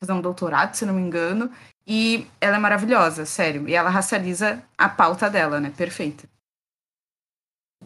[0.00, 1.50] fazendo doutorado, se não me engano.
[1.86, 3.68] E ela é maravilhosa, sério.
[3.68, 5.70] E ela racializa a pauta dela, né?
[5.76, 6.28] Perfeita.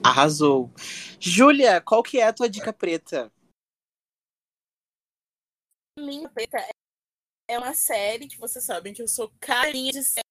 [0.02, 0.70] Arrasou.
[1.18, 3.32] Júlia, qual que é a tua dica preta?
[5.98, 6.64] Minha Preta
[7.48, 10.27] é uma série que vocês sabem que eu sou carinha de série.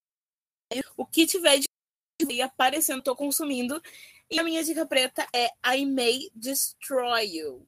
[0.95, 3.81] O que tiver de aparecendo, tô consumindo.
[4.29, 7.67] E a minha dica preta é I May Destroy You.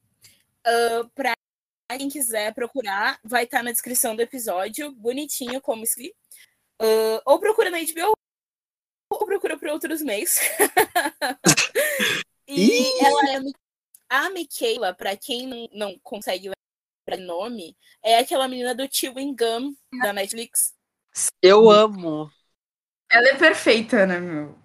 [0.67, 1.33] Uh, pra
[1.97, 6.15] quem quiser procurar, vai estar tá na descrição do episódio, bonitinho como escrito.
[6.81, 8.13] Uh, ou procura na HBO,
[9.11, 10.37] ou procura por outros meios.
[12.47, 13.41] e ela é
[14.09, 16.51] a Michaela, para quem não, não consegue
[17.17, 20.73] nome, é aquela menina do Chewing Gum da Netflix.
[21.41, 22.29] Eu amo.
[23.11, 24.57] Ela é perfeita, né, meu?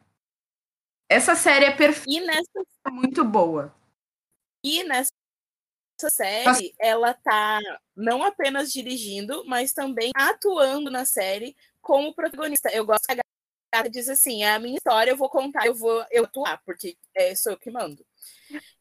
[1.08, 2.10] Essa série é perfeita.
[2.10, 3.74] E nessa é muito boa.
[4.62, 5.10] E nessa
[6.10, 7.60] série, ela tá
[7.94, 12.70] não apenas dirigindo, mas também atuando na série como protagonista.
[12.70, 13.22] Eu gosto que a
[13.72, 16.96] gata diz assim: é a minha história, eu vou contar, eu vou eu atuar, porque
[17.14, 18.04] é, sou eu que mando.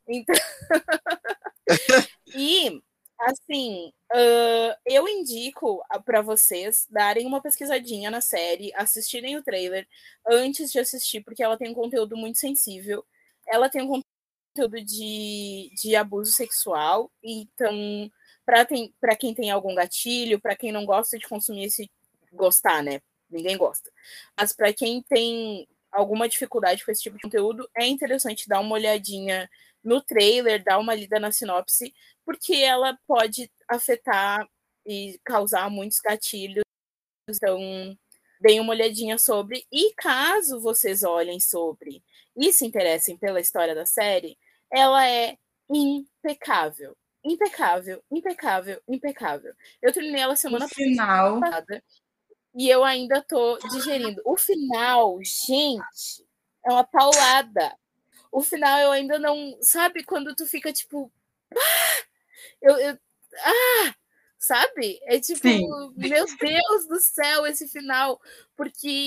[0.08, 0.36] Então.
[2.28, 2.82] e
[3.26, 9.88] Assim, uh, eu indico para vocês darem uma pesquisadinha na série, assistirem o trailer
[10.28, 13.06] antes de assistir, porque ela tem um conteúdo muito sensível.
[13.48, 14.02] Ela tem um
[14.54, 18.12] conteúdo de, de abuso sexual, então,
[18.46, 21.90] para quem tem algum gatilho, para quem não gosta de consumir esse.
[22.34, 23.02] gostar, né?
[23.30, 23.90] Ninguém gosta.
[24.38, 28.74] Mas para quem tem alguma dificuldade com esse tipo de conteúdo, é interessante dar uma
[28.76, 29.50] olhadinha
[29.84, 31.94] no trailer, dar uma lida na sinopse,
[32.26, 34.48] porque ela pode afetar
[34.86, 36.64] e causar muitos gatilhos.
[37.30, 37.60] Então,
[38.40, 39.66] deem uma olhadinha sobre.
[39.72, 42.04] E caso vocês olhem sobre
[42.36, 44.38] e se interessem pela história da série,
[44.72, 45.38] ela é
[45.70, 46.96] impecável.
[47.24, 49.54] Impecável, impecável, impecável.
[49.82, 51.40] Eu terminei ela semana final...
[51.40, 51.82] passada
[52.54, 54.22] e eu ainda tô digerindo.
[54.26, 56.28] O final, gente,
[56.66, 57.78] é uma paulada.
[58.34, 59.56] O final eu ainda não.
[59.62, 61.12] Sabe quando tu fica tipo.
[61.56, 62.04] Ah!
[62.60, 62.98] Eu, eu,
[63.38, 63.96] ah!
[64.40, 65.00] Sabe?
[65.04, 65.94] É tipo, Sim.
[65.96, 68.20] meu Deus do céu, esse final.
[68.58, 69.06] Porque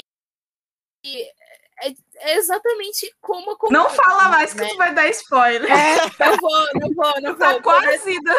[1.04, 3.82] é, é exatamente como aconteceu.
[3.82, 4.64] Não fala mais né?
[4.64, 5.70] que tu vai dar spoiler.
[5.70, 7.62] É, não vou, não vou, não tá vou.
[7.62, 8.32] quase indo.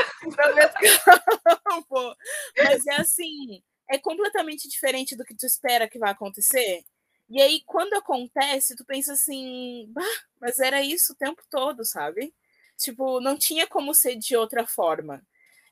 [1.66, 2.16] Não vou.
[2.58, 6.86] Mas é assim, é completamente diferente do que tu espera que vai acontecer.
[7.30, 10.02] E aí, quando acontece, tu pensa assim, bah,
[10.40, 12.34] mas era isso o tempo todo, sabe?
[12.78, 15.22] Tipo, não tinha como ser de outra forma.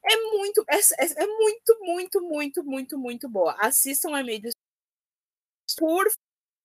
[0.04, 3.56] É muito, é, é, é muito, muito, muito, muito, muito boa.
[3.60, 4.54] Assistam a Medios,
[5.78, 6.06] por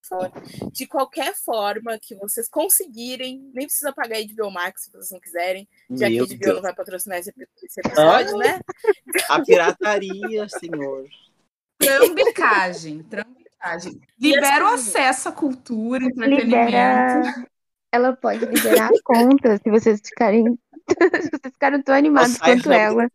[0.02, 0.30] favor,
[0.72, 3.50] de qualquer forma que vocês conseguirem.
[3.54, 6.54] Nem precisa pagar a HBO Max se vocês não quiserem, já Meu que a HBO
[6.54, 8.60] não vai patrocinar esse, episódio, ah, né?
[9.28, 11.08] A pirataria, senhor.
[11.78, 13.39] Trambicagem, trambicagem.
[14.18, 16.66] Libera o assim, acesso à cultura, entretenimento.
[16.66, 17.46] Libera...
[17.92, 20.44] Ela pode liberar a conta se vocês ficarem,
[20.88, 23.06] se vocês ficarem tão animados quanto ela.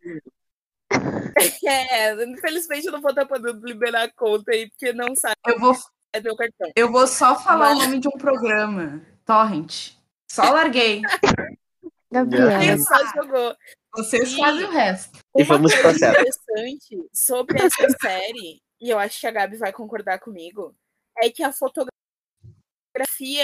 [1.64, 5.36] É, infelizmente eu não vou estar podendo liberar a conta aí, porque não sabe.
[5.46, 5.74] Eu vou,
[6.12, 6.70] é meu cartão.
[6.76, 7.78] Eu vou só falar Mas...
[7.78, 9.02] o nome de um programa.
[9.24, 9.92] Torrent.
[10.30, 11.02] Só larguei.
[12.12, 12.78] Gabriela.
[12.78, 13.56] Só jogou.
[13.96, 15.18] Vocês e fazem o resto.
[15.36, 20.18] E vamos coisa interessante sobre essa série, e eu acho que a Gabi vai concordar
[20.18, 20.74] comigo,
[21.18, 21.90] é que a fotografia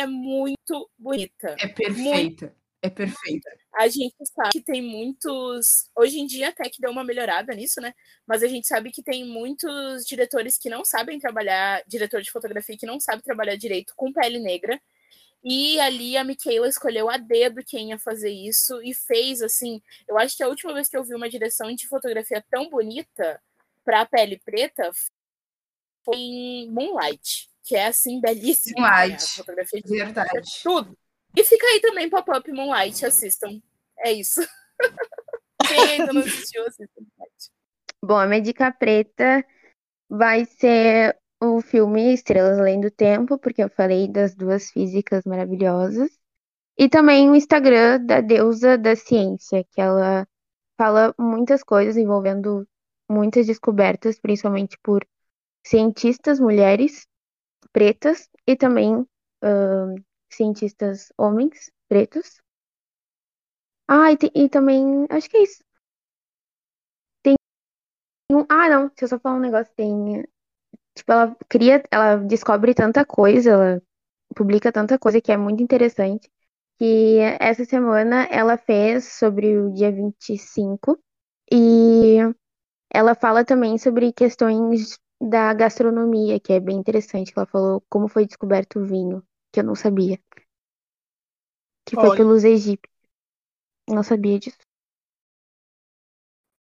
[0.00, 1.56] é muito bonita.
[1.58, 2.00] É perfeita.
[2.00, 2.62] Muito...
[2.84, 3.48] É perfeita.
[3.76, 5.88] A gente sabe que tem muitos.
[5.96, 7.94] Hoje em dia, até que deu uma melhorada nisso, né?
[8.26, 12.76] Mas a gente sabe que tem muitos diretores que não sabem trabalhar, diretor de fotografia
[12.76, 14.80] que não sabe trabalhar direito com pele negra.
[15.44, 19.80] E ali a Michaela escolheu a dedo quem ia fazer isso e fez assim.
[20.08, 23.40] Eu acho que a última vez que eu vi uma direção de fotografia tão bonita
[23.84, 24.90] para a pele preta
[26.04, 28.80] foi em Moonlight, que é assim belíssima.
[28.80, 29.10] Moonlight.
[29.10, 29.16] Né?
[29.16, 30.50] A fotografia de verdade.
[30.62, 30.98] Tudo.
[31.36, 33.60] E fica aí também pop-up Moonlight, assistam.
[33.98, 34.40] É isso.
[35.66, 37.02] quem ainda não assistiu, assistam.
[38.04, 39.44] Bom, a Medica Preta
[40.08, 46.10] vai ser o filme Estrelas Além do Tempo, porque eu falei das duas físicas maravilhosas.
[46.76, 50.26] E também o Instagram da deusa da ciência, que ela
[50.76, 52.66] fala muitas coisas envolvendo
[53.08, 55.06] muitas descobertas, principalmente por
[55.64, 57.06] cientistas mulheres
[57.72, 59.94] pretas e também uh,
[60.30, 62.40] cientistas homens pretos.
[63.88, 65.62] Ah, e, e, também, acho que é isso.
[67.22, 67.34] Tem
[68.30, 70.24] um, ah, não, se eu só falar um negócio, tem
[70.94, 73.82] Tipo, ela cria, ela descobre tanta coisa, ela
[74.34, 76.30] publica tanta coisa que é muito interessante.
[76.78, 80.98] Que essa semana ela fez sobre o dia 25
[81.50, 82.18] e
[82.92, 84.98] ela fala também sobre questões
[85.28, 87.32] da gastronomia, que é bem interessante.
[87.36, 90.18] Ela falou como foi descoberto o vinho, que eu não sabia.
[91.86, 92.16] Que foi Olha.
[92.16, 92.92] pelos egípcios.
[93.88, 94.58] Não sabia disso.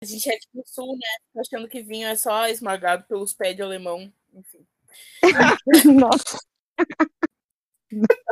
[0.02, 1.40] A gente é no sul, né?
[1.40, 4.66] Achando que vinho é só esmagado pelos pés de alemão, enfim.
[5.98, 6.38] Nossa.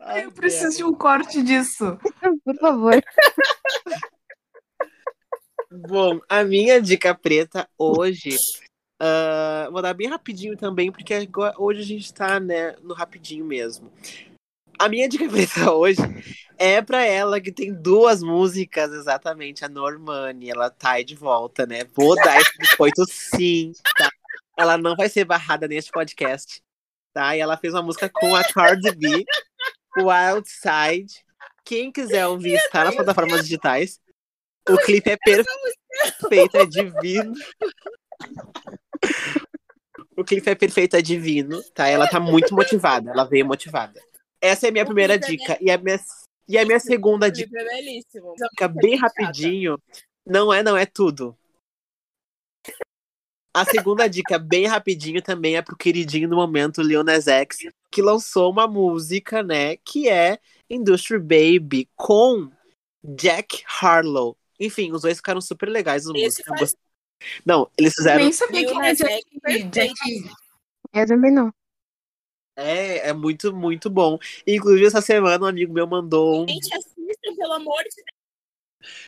[0.00, 1.98] Ai, eu preciso de um corte disso.
[2.44, 3.02] Por favor.
[5.70, 8.36] Bom, a minha dica preta hoje.
[9.02, 11.12] Uh, vou dar bem rapidinho também, porque
[11.58, 13.92] hoje a gente tá né, no rapidinho mesmo.
[14.78, 16.00] A minha dica preta hoje
[16.56, 20.50] é pra ela que tem duas músicas, exatamente, a Normani.
[20.50, 21.80] Ela tá aí de volta, né?
[21.96, 24.08] Vou dar esse biscoito sim, tá?
[24.56, 26.62] Ela não vai ser barrada neste podcast,
[27.12, 27.36] tá?
[27.36, 29.24] E ela fez uma música com a Cardi B,
[29.96, 31.24] Wild Side.
[31.64, 34.00] Quem quiser ouvir, está nas plataformas digitais.
[34.68, 37.34] O clipe é perfeito, é divino.
[40.16, 41.88] O clipe é perfeito, é divino, tá?
[41.88, 43.98] Ela tá muito motivada, ela veio motivada.
[44.40, 45.56] Essa é a minha primeira dica.
[45.60, 45.98] E a minha
[46.48, 47.58] e a minha segunda dica.
[47.58, 48.34] É belíssimo.
[48.50, 49.80] Fica bem rapidinho.
[50.26, 51.36] Não é, não é tudo.
[53.54, 57.58] A segunda dica, bem rapidinho, também é pro queridinho do momento, Leones X,
[57.90, 59.76] que lançou uma música, né?
[59.78, 60.38] Que é
[60.70, 62.50] Industry Baby com
[63.04, 64.36] Jack Harlow.
[64.58, 66.04] Enfim, os dois ficaram super legais.
[66.04, 66.58] Esse músicas.
[66.58, 66.76] faz-
[67.44, 68.22] Não, eles fizeram.
[68.22, 69.94] Nem sabia que era Jack.
[70.92, 71.52] Eu também não.
[72.56, 74.18] É, é muito, muito bom.
[74.46, 76.48] Inclusive, essa semana um amigo meu mandou um.
[76.48, 78.02] Gente, assistam, pelo amor de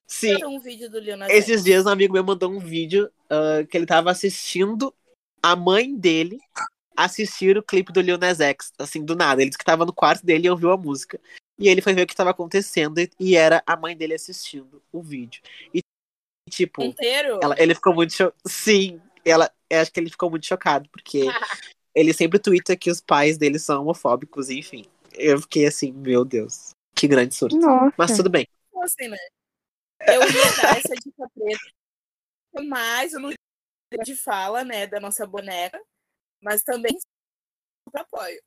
[0.06, 3.64] Sim, Deus, um vídeo do Nas esses dias um amigo meu mandou um vídeo ah,
[3.68, 4.94] que ele tava assistindo
[5.42, 6.38] a mãe dele
[6.96, 9.42] assistir o clipe do Lil Nas X, assim, do nada.
[9.42, 11.20] Ele disse que tava no quarto dele e ouviu a música.
[11.58, 14.82] E ele foi ver o que tava acontecendo e, e era a mãe dele assistindo
[14.92, 15.42] o vídeo.
[15.72, 15.82] E,
[16.54, 17.38] tipo, Inteiro?
[17.42, 18.32] ela- ele ficou muito cho...
[18.46, 21.20] Sim, ela, eu acho que ele ficou muito chocado, porque
[21.94, 24.84] ele sempre twitta que os pais dele são homofóbicos, enfim.
[25.12, 27.56] Eu fiquei assim, meu Deus, que grande surto.
[27.56, 27.94] Nossa.
[27.96, 28.46] Mas tudo bem.
[28.82, 29.18] assim, né?
[30.06, 31.72] Eu ia dar essa dica preta,
[32.66, 33.32] mas eu não
[34.02, 35.80] de fala, né, da nossa boneca,
[36.42, 36.98] mas também
[37.88, 38.42] super apoio.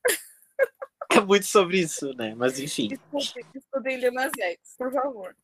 [1.10, 2.36] É muito sobre isso, né?
[2.36, 2.90] Mas enfim.
[2.90, 5.36] Desculpe, estudem Lil Nas X, por favor.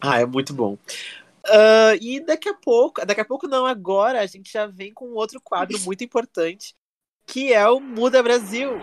[0.00, 0.78] Ah, é muito bom.
[1.46, 5.14] Ah, e daqui a pouco, daqui a pouco não, agora a gente já vem com
[5.14, 6.74] outro quadro muito importante,
[7.26, 8.78] que é o Muda Brasil.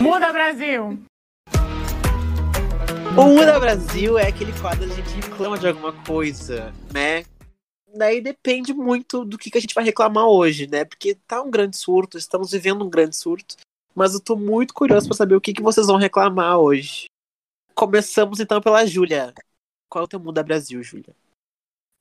[0.00, 0.98] Muda Brasil!
[3.16, 7.24] O Muda Brasil é aquele quadro que a gente reclama de alguma coisa, né?
[7.94, 10.84] Daí depende muito do que, que a gente vai reclamar hoje, né?
[10.84, 13.56] Porque tá um grande surto, estamos vivendo um grande surto.
[13.94, 17.06] Mas eu tô muito curioso pra saber o que, que vocês vão reclamar hoje.
[17.74, 19.34] Começamos então pela Júlia.
[19.90, 21.14] Qual é o teu Muda Brasil, Júlia?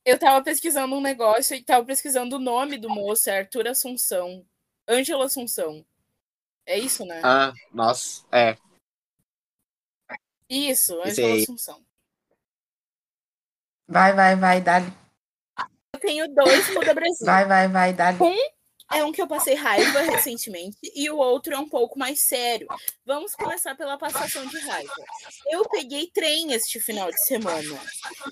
[0.06, 4.46] Eu tava pesquisando um negócio e tava pesquisando o nome do moço, é Arthur Assunção.
[4.88, 5.86] Ângelo Assunção.
[6.66, 7.22] É isso, né?
[7.24, 8.58] Ah, nossa, é.
[10.50, 11.42] Isso, Ângelo.
[11.42, 11.86] Assunção.
[13.88, 14.80] Vai, vai, vai, dá.
[16.02, 17.26] Eu tenho dois Muda Brasil.
[17.26, 18.12] Vai, vai, vai, dá.
[18.93, 22.68] É um que eu passei raiva recentemente e o outro é um pouco mais sério.
[23.06, 24.91] Vamos começar pela passação de raiva.
[25.49, 27.80] Eu peguei trem este final de semana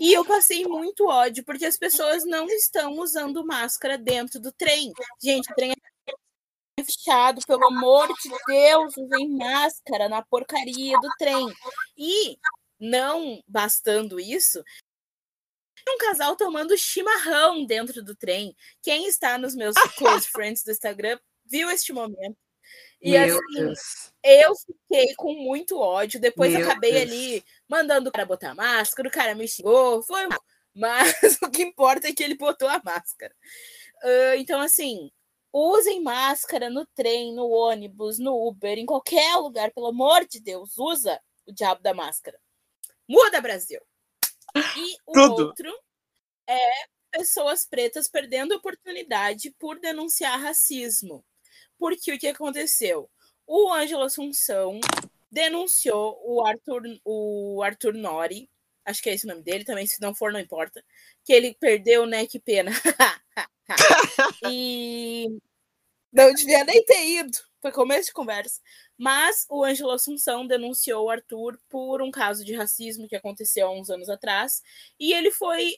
[0.01, 4.91] e eu passei muito ódio porque as pessoas não estão usando máscara dentro do trem.
[5.23, 11.47] Gente, o trem é fechado, pelo amor de Deus, usem máscara na porcaria do trem.
[11.97, 12.37] E
[12.79, 14.61] não bastando isso,
[15.89, 18.55] um casal tomando chimarrão dentro do trem.
[18.81, 22.37] Quem está nos meus close friends do Instagram viu este momento.
[23.01, 24.11] E Meu assim, Deus.
[24.23, 26.19] eu fiquei com muito ódio.
[26.19, 27.03] Depois Meu acabei Deus.
[27.03, 30.43] ali mandando o cara botar máscara, o cara me xingou, foi mal.
[30.75, 33.33] Mas o que importa é que ele botou a máscara.
[34.03, 35.11] Ah, então, assim,
[35.51, 40.77] usem máscara no trem, no ônibus, no Uber, em qualquer lugar, pelo amor de Deus,
[40.77, 42.39] usa o diabo da máscara.
[43.07, 43.81] Muda, Brasil!
[44.55, 45.47] E o Tudo.
[45.47, 45.71] outro
[46.47, 46.69] é
[47.11, 51.23] pessoas pretas perdendo oportunidade por denunciar racismo.
[51.77, 53.09] Porque o que aconteceu?
[53.47, 54.79] O Ângelo Assunção
[55.31, 58.49] denunciou o Arthur, o Arthur Nori,
[58.85, 60.83] acho que é esse o nome dele também, se não for, não importa,
[61.23, 62.25] que ele perdeu, né?
[62.25, 62.71] Que pena.
[64.49, 65.27] e
[66.11, 68.59] não devia nem ter ido, foi começo de conversa.
[68.99, 73.71] Mas o Ângelo Assunção denunciou o Arthur por um caso de racismo que aconteceu há
[73.71, 74.61] uns anos atrás,
[74.99, 75.77] e ele foi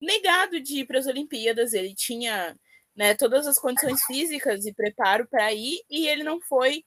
[0.00, 2.58] negado de ir para as Olimpíadas, ele tinha
[2.96, 6.82] né, todas as condições físicas e preparo para ir, e ele não foi.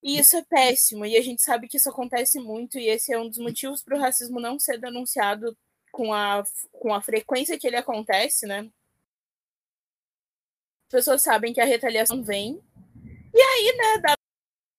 [0.00, 3.18] E isso é péssimo, e a gente sabe que isso acontece muito, e esse é
[3.18, 5.58] um dos motivos para o racismo não ser denunciado
[5.90, 8.70] com a, com a frequência que ele acontece, né?
[10.86, 12.62] As pessoas sabem que a retaliação vem,
[13.34, 14.19] e aí, né, dá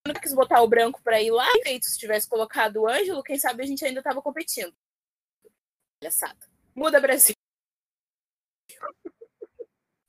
[0.07, 3.37] não quis botar o branco para ir lá, feito se tivesse colocado o Ângelo, quem
[3.37, 4.73] sabe a gente ainda estava competindo.
[5.99, 6.39] Palhaçada.
[6.75, 7.35] Muda Brasil.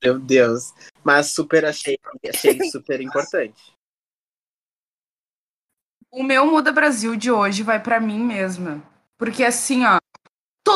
[0.02, 0.72] Meu Deus.
[1.04, 3.76] Mas super achei, achei super importante.
[6.10, 8.82] O meu Muda Brasil de hoje vai pra mim mesma.
[9.16, 9.98] Porque assim, ó,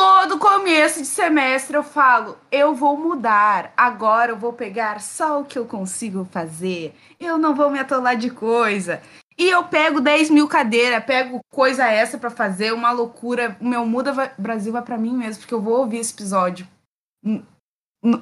[0.06, 3.72] todo começo de semestre eu falo, eu vou mudar.
[3.76, 6.94] Agora eu vou pegar só o que eu consigo fazer.
[7.18, 9.02] Eu não vou me atolar de coisa.
[9.36, 13.56] E eu pego 10 mil cadeiras, pego coisa essa pra fazer, uma loucura.
[13.60, 16.68] O meu Muda Brasil vai pra mim mesmo, porque eu vou ouvir esse episódio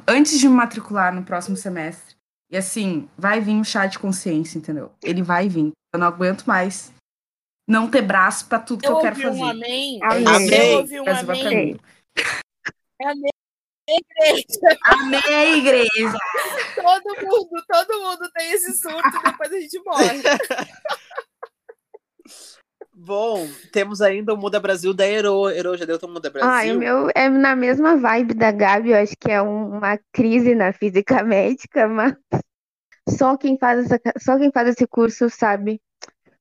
[0.08, 2.16] antes de me matricular no próximo semestre.
[2.50, 4.90] E assim, vai vir um chá de consciência, entendeu?
[5.02, 5.72] Ele vai vir.
[5.92, 6.90] Eu não aguento mais
[7.66, 9.50] não ter braço pra tudo que eu, Eu quero ouvi um fazer.
[9.50, 9.98] amém.
[10.02, 10.70] Amém.
[10.70, 11.80] Eu ouvi um amém.
[13.02, 13.30] Amém.
[13.86, 14.78] igreja.
[14.84, 16.18] Amém, igreja!
[16.74, 20.22] Todo mundo, todo mundo tem esse surto e depois a gente morre.
[22.96, 25.48] Bom, temos ainda o Muda Brasil da Ero.
[25.50, 26.72] Ero, já deu o Muda Brasil?
[26.72, 29.98] Ah, o meu é na mesma vibe da Gabi, eu acho que é um- uma
[30.12, 32.14] crise na física médica, mas
[33.08, 35.80] só quem faz essa, só quem faz esse curso sabe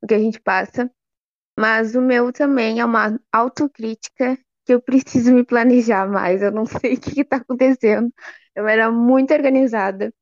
[0.02, 0.90] o que a gente passa.
[1.58, 6.42] Mas o meu também é uma autocrítica que eu preciso me planejar mais.
[6.42, 8.12] Eu não sei o que está acontecendo.
[8.56, 10.14] Eu era muito organizada,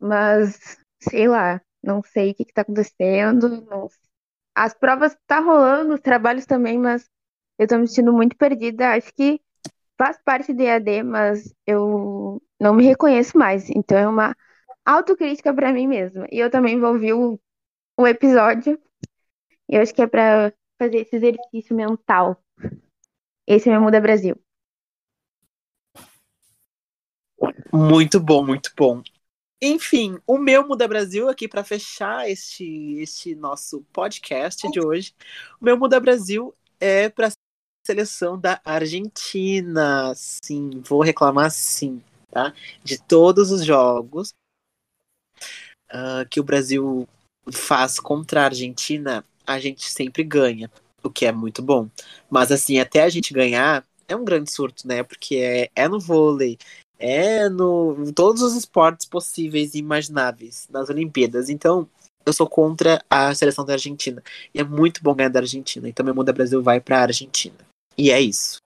[0.00, 3.48] mas sei lá, não sei o que está acontecendo.
[3.66, 3.88] não-
[4.54, 7.08] As provas tá rolando, os trabalhos também, mas
[7.58, 8.92] eu tô me sentindo muito perdida.
[8.94, 9.40] Acho que
[9.98, 13.70] faz parte do EAD, mas eu não me reconheço mais.
[13.70, 14.36] Então é uma
[14.86, 16.26] autocrítica para mim mesma.
[16.32, 17.40] E eu também vou ouvir o,
[17.98, 18.80] o episódio.
[19.68, 22.42] Eu acho que é para fazer esse exercício mental.
[23.46, 24.40] Esse é meu Muda Brasil.
[27.72, 29.02] Muito bom, muito bom.
[29.60, 35.12] Enfim, o meu Muda Brasil aqui para fechar este, este nosso podcast de hoje.
[35.60, 37.32] O meu Muda Brasil é para
[37.84, 40.12] seleção da Argentina.
[40.14, 42.54] Sim, vou reclamar sim, tá?
[42.84, 44.32] De todos os jogos
[45.90, 47.08] ah, que o Brasil
[47.50, 50.70] faz contra a Argentina, a gente sempre ganha,
[51.02, 51.88] o que é muito bom.
[52.28, 55.02] Mas assim, até a gente ganhar é um grande surto, né?
[55.02, 56.58] Porque é, é no vôlei,
[56.98, 61.48] é no em todos os esportes possíveis e imagináveis nas Olimpíadas.
[61.48, 61.88] Então,
[62.26, 64.22] eu sou contra a seleção da Argentina.
[64.54, 65.88] E é muito bom ganhar da Argentina.
[65.88, 67.56] Então, meu Muda Brasil vai para a Argentina.
[67.96, 68.58] E é isso.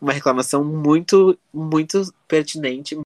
[0.00, 2.96] Uma reclamação muito, muito pertinente,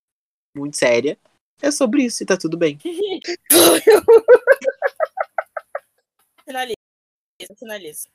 [0.54, 1.16] muito séria.
[1.62, 2.78] É sobre isso e tá tudo bem.
[6.50, 8.08] Finaliza, finaliza.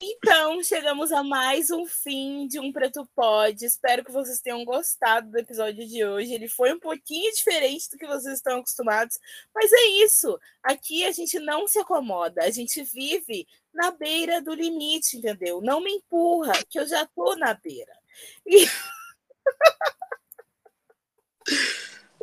[0.00, 3.66] Então, chegamos a mais um fim de um Preto Pod.
[3.66, 6.32] Espero que vocês tenham gostado do episódio de hoje.
[6.32, 9.18] Ele foi um pouquinho diferente do que vocês estão acostumados,
[9.52, 10.38] mas é isso.
[10.62, 15.60] Aqui a gente não se acomoda, a gente vive na beira do limite, entendeu?
[15.60, 17.98] Não me empurra, que eu já tô na beira.
[18.46, 18.66] E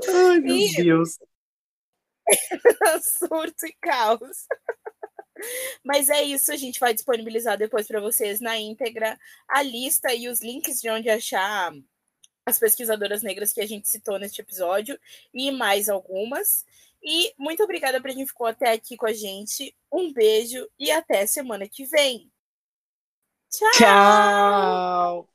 [0.08, 0.76] Ai, meu Ih.
[0.78, 1.20] Deus.
[3.04, 4.47] surto e caos.
[5.84, 10.28] Mas é isso, a gente vai disponibilizar depois para vocês na íntegra a lista e
[10.28, 11.74] os links de onde achar
[12.46, 15.00] as pesquisadoras negras que a gente citou neste episódio
[15.34, 16.66] e mais algumas.
[17.02, 19.76] E muito obrigada para quem ficou até aqui com a gente.
[19.91, 22.32] Um beijo e até semana que vem.
[23.50, 23.72] Tchau!
[23.74, 25.32] Tchau.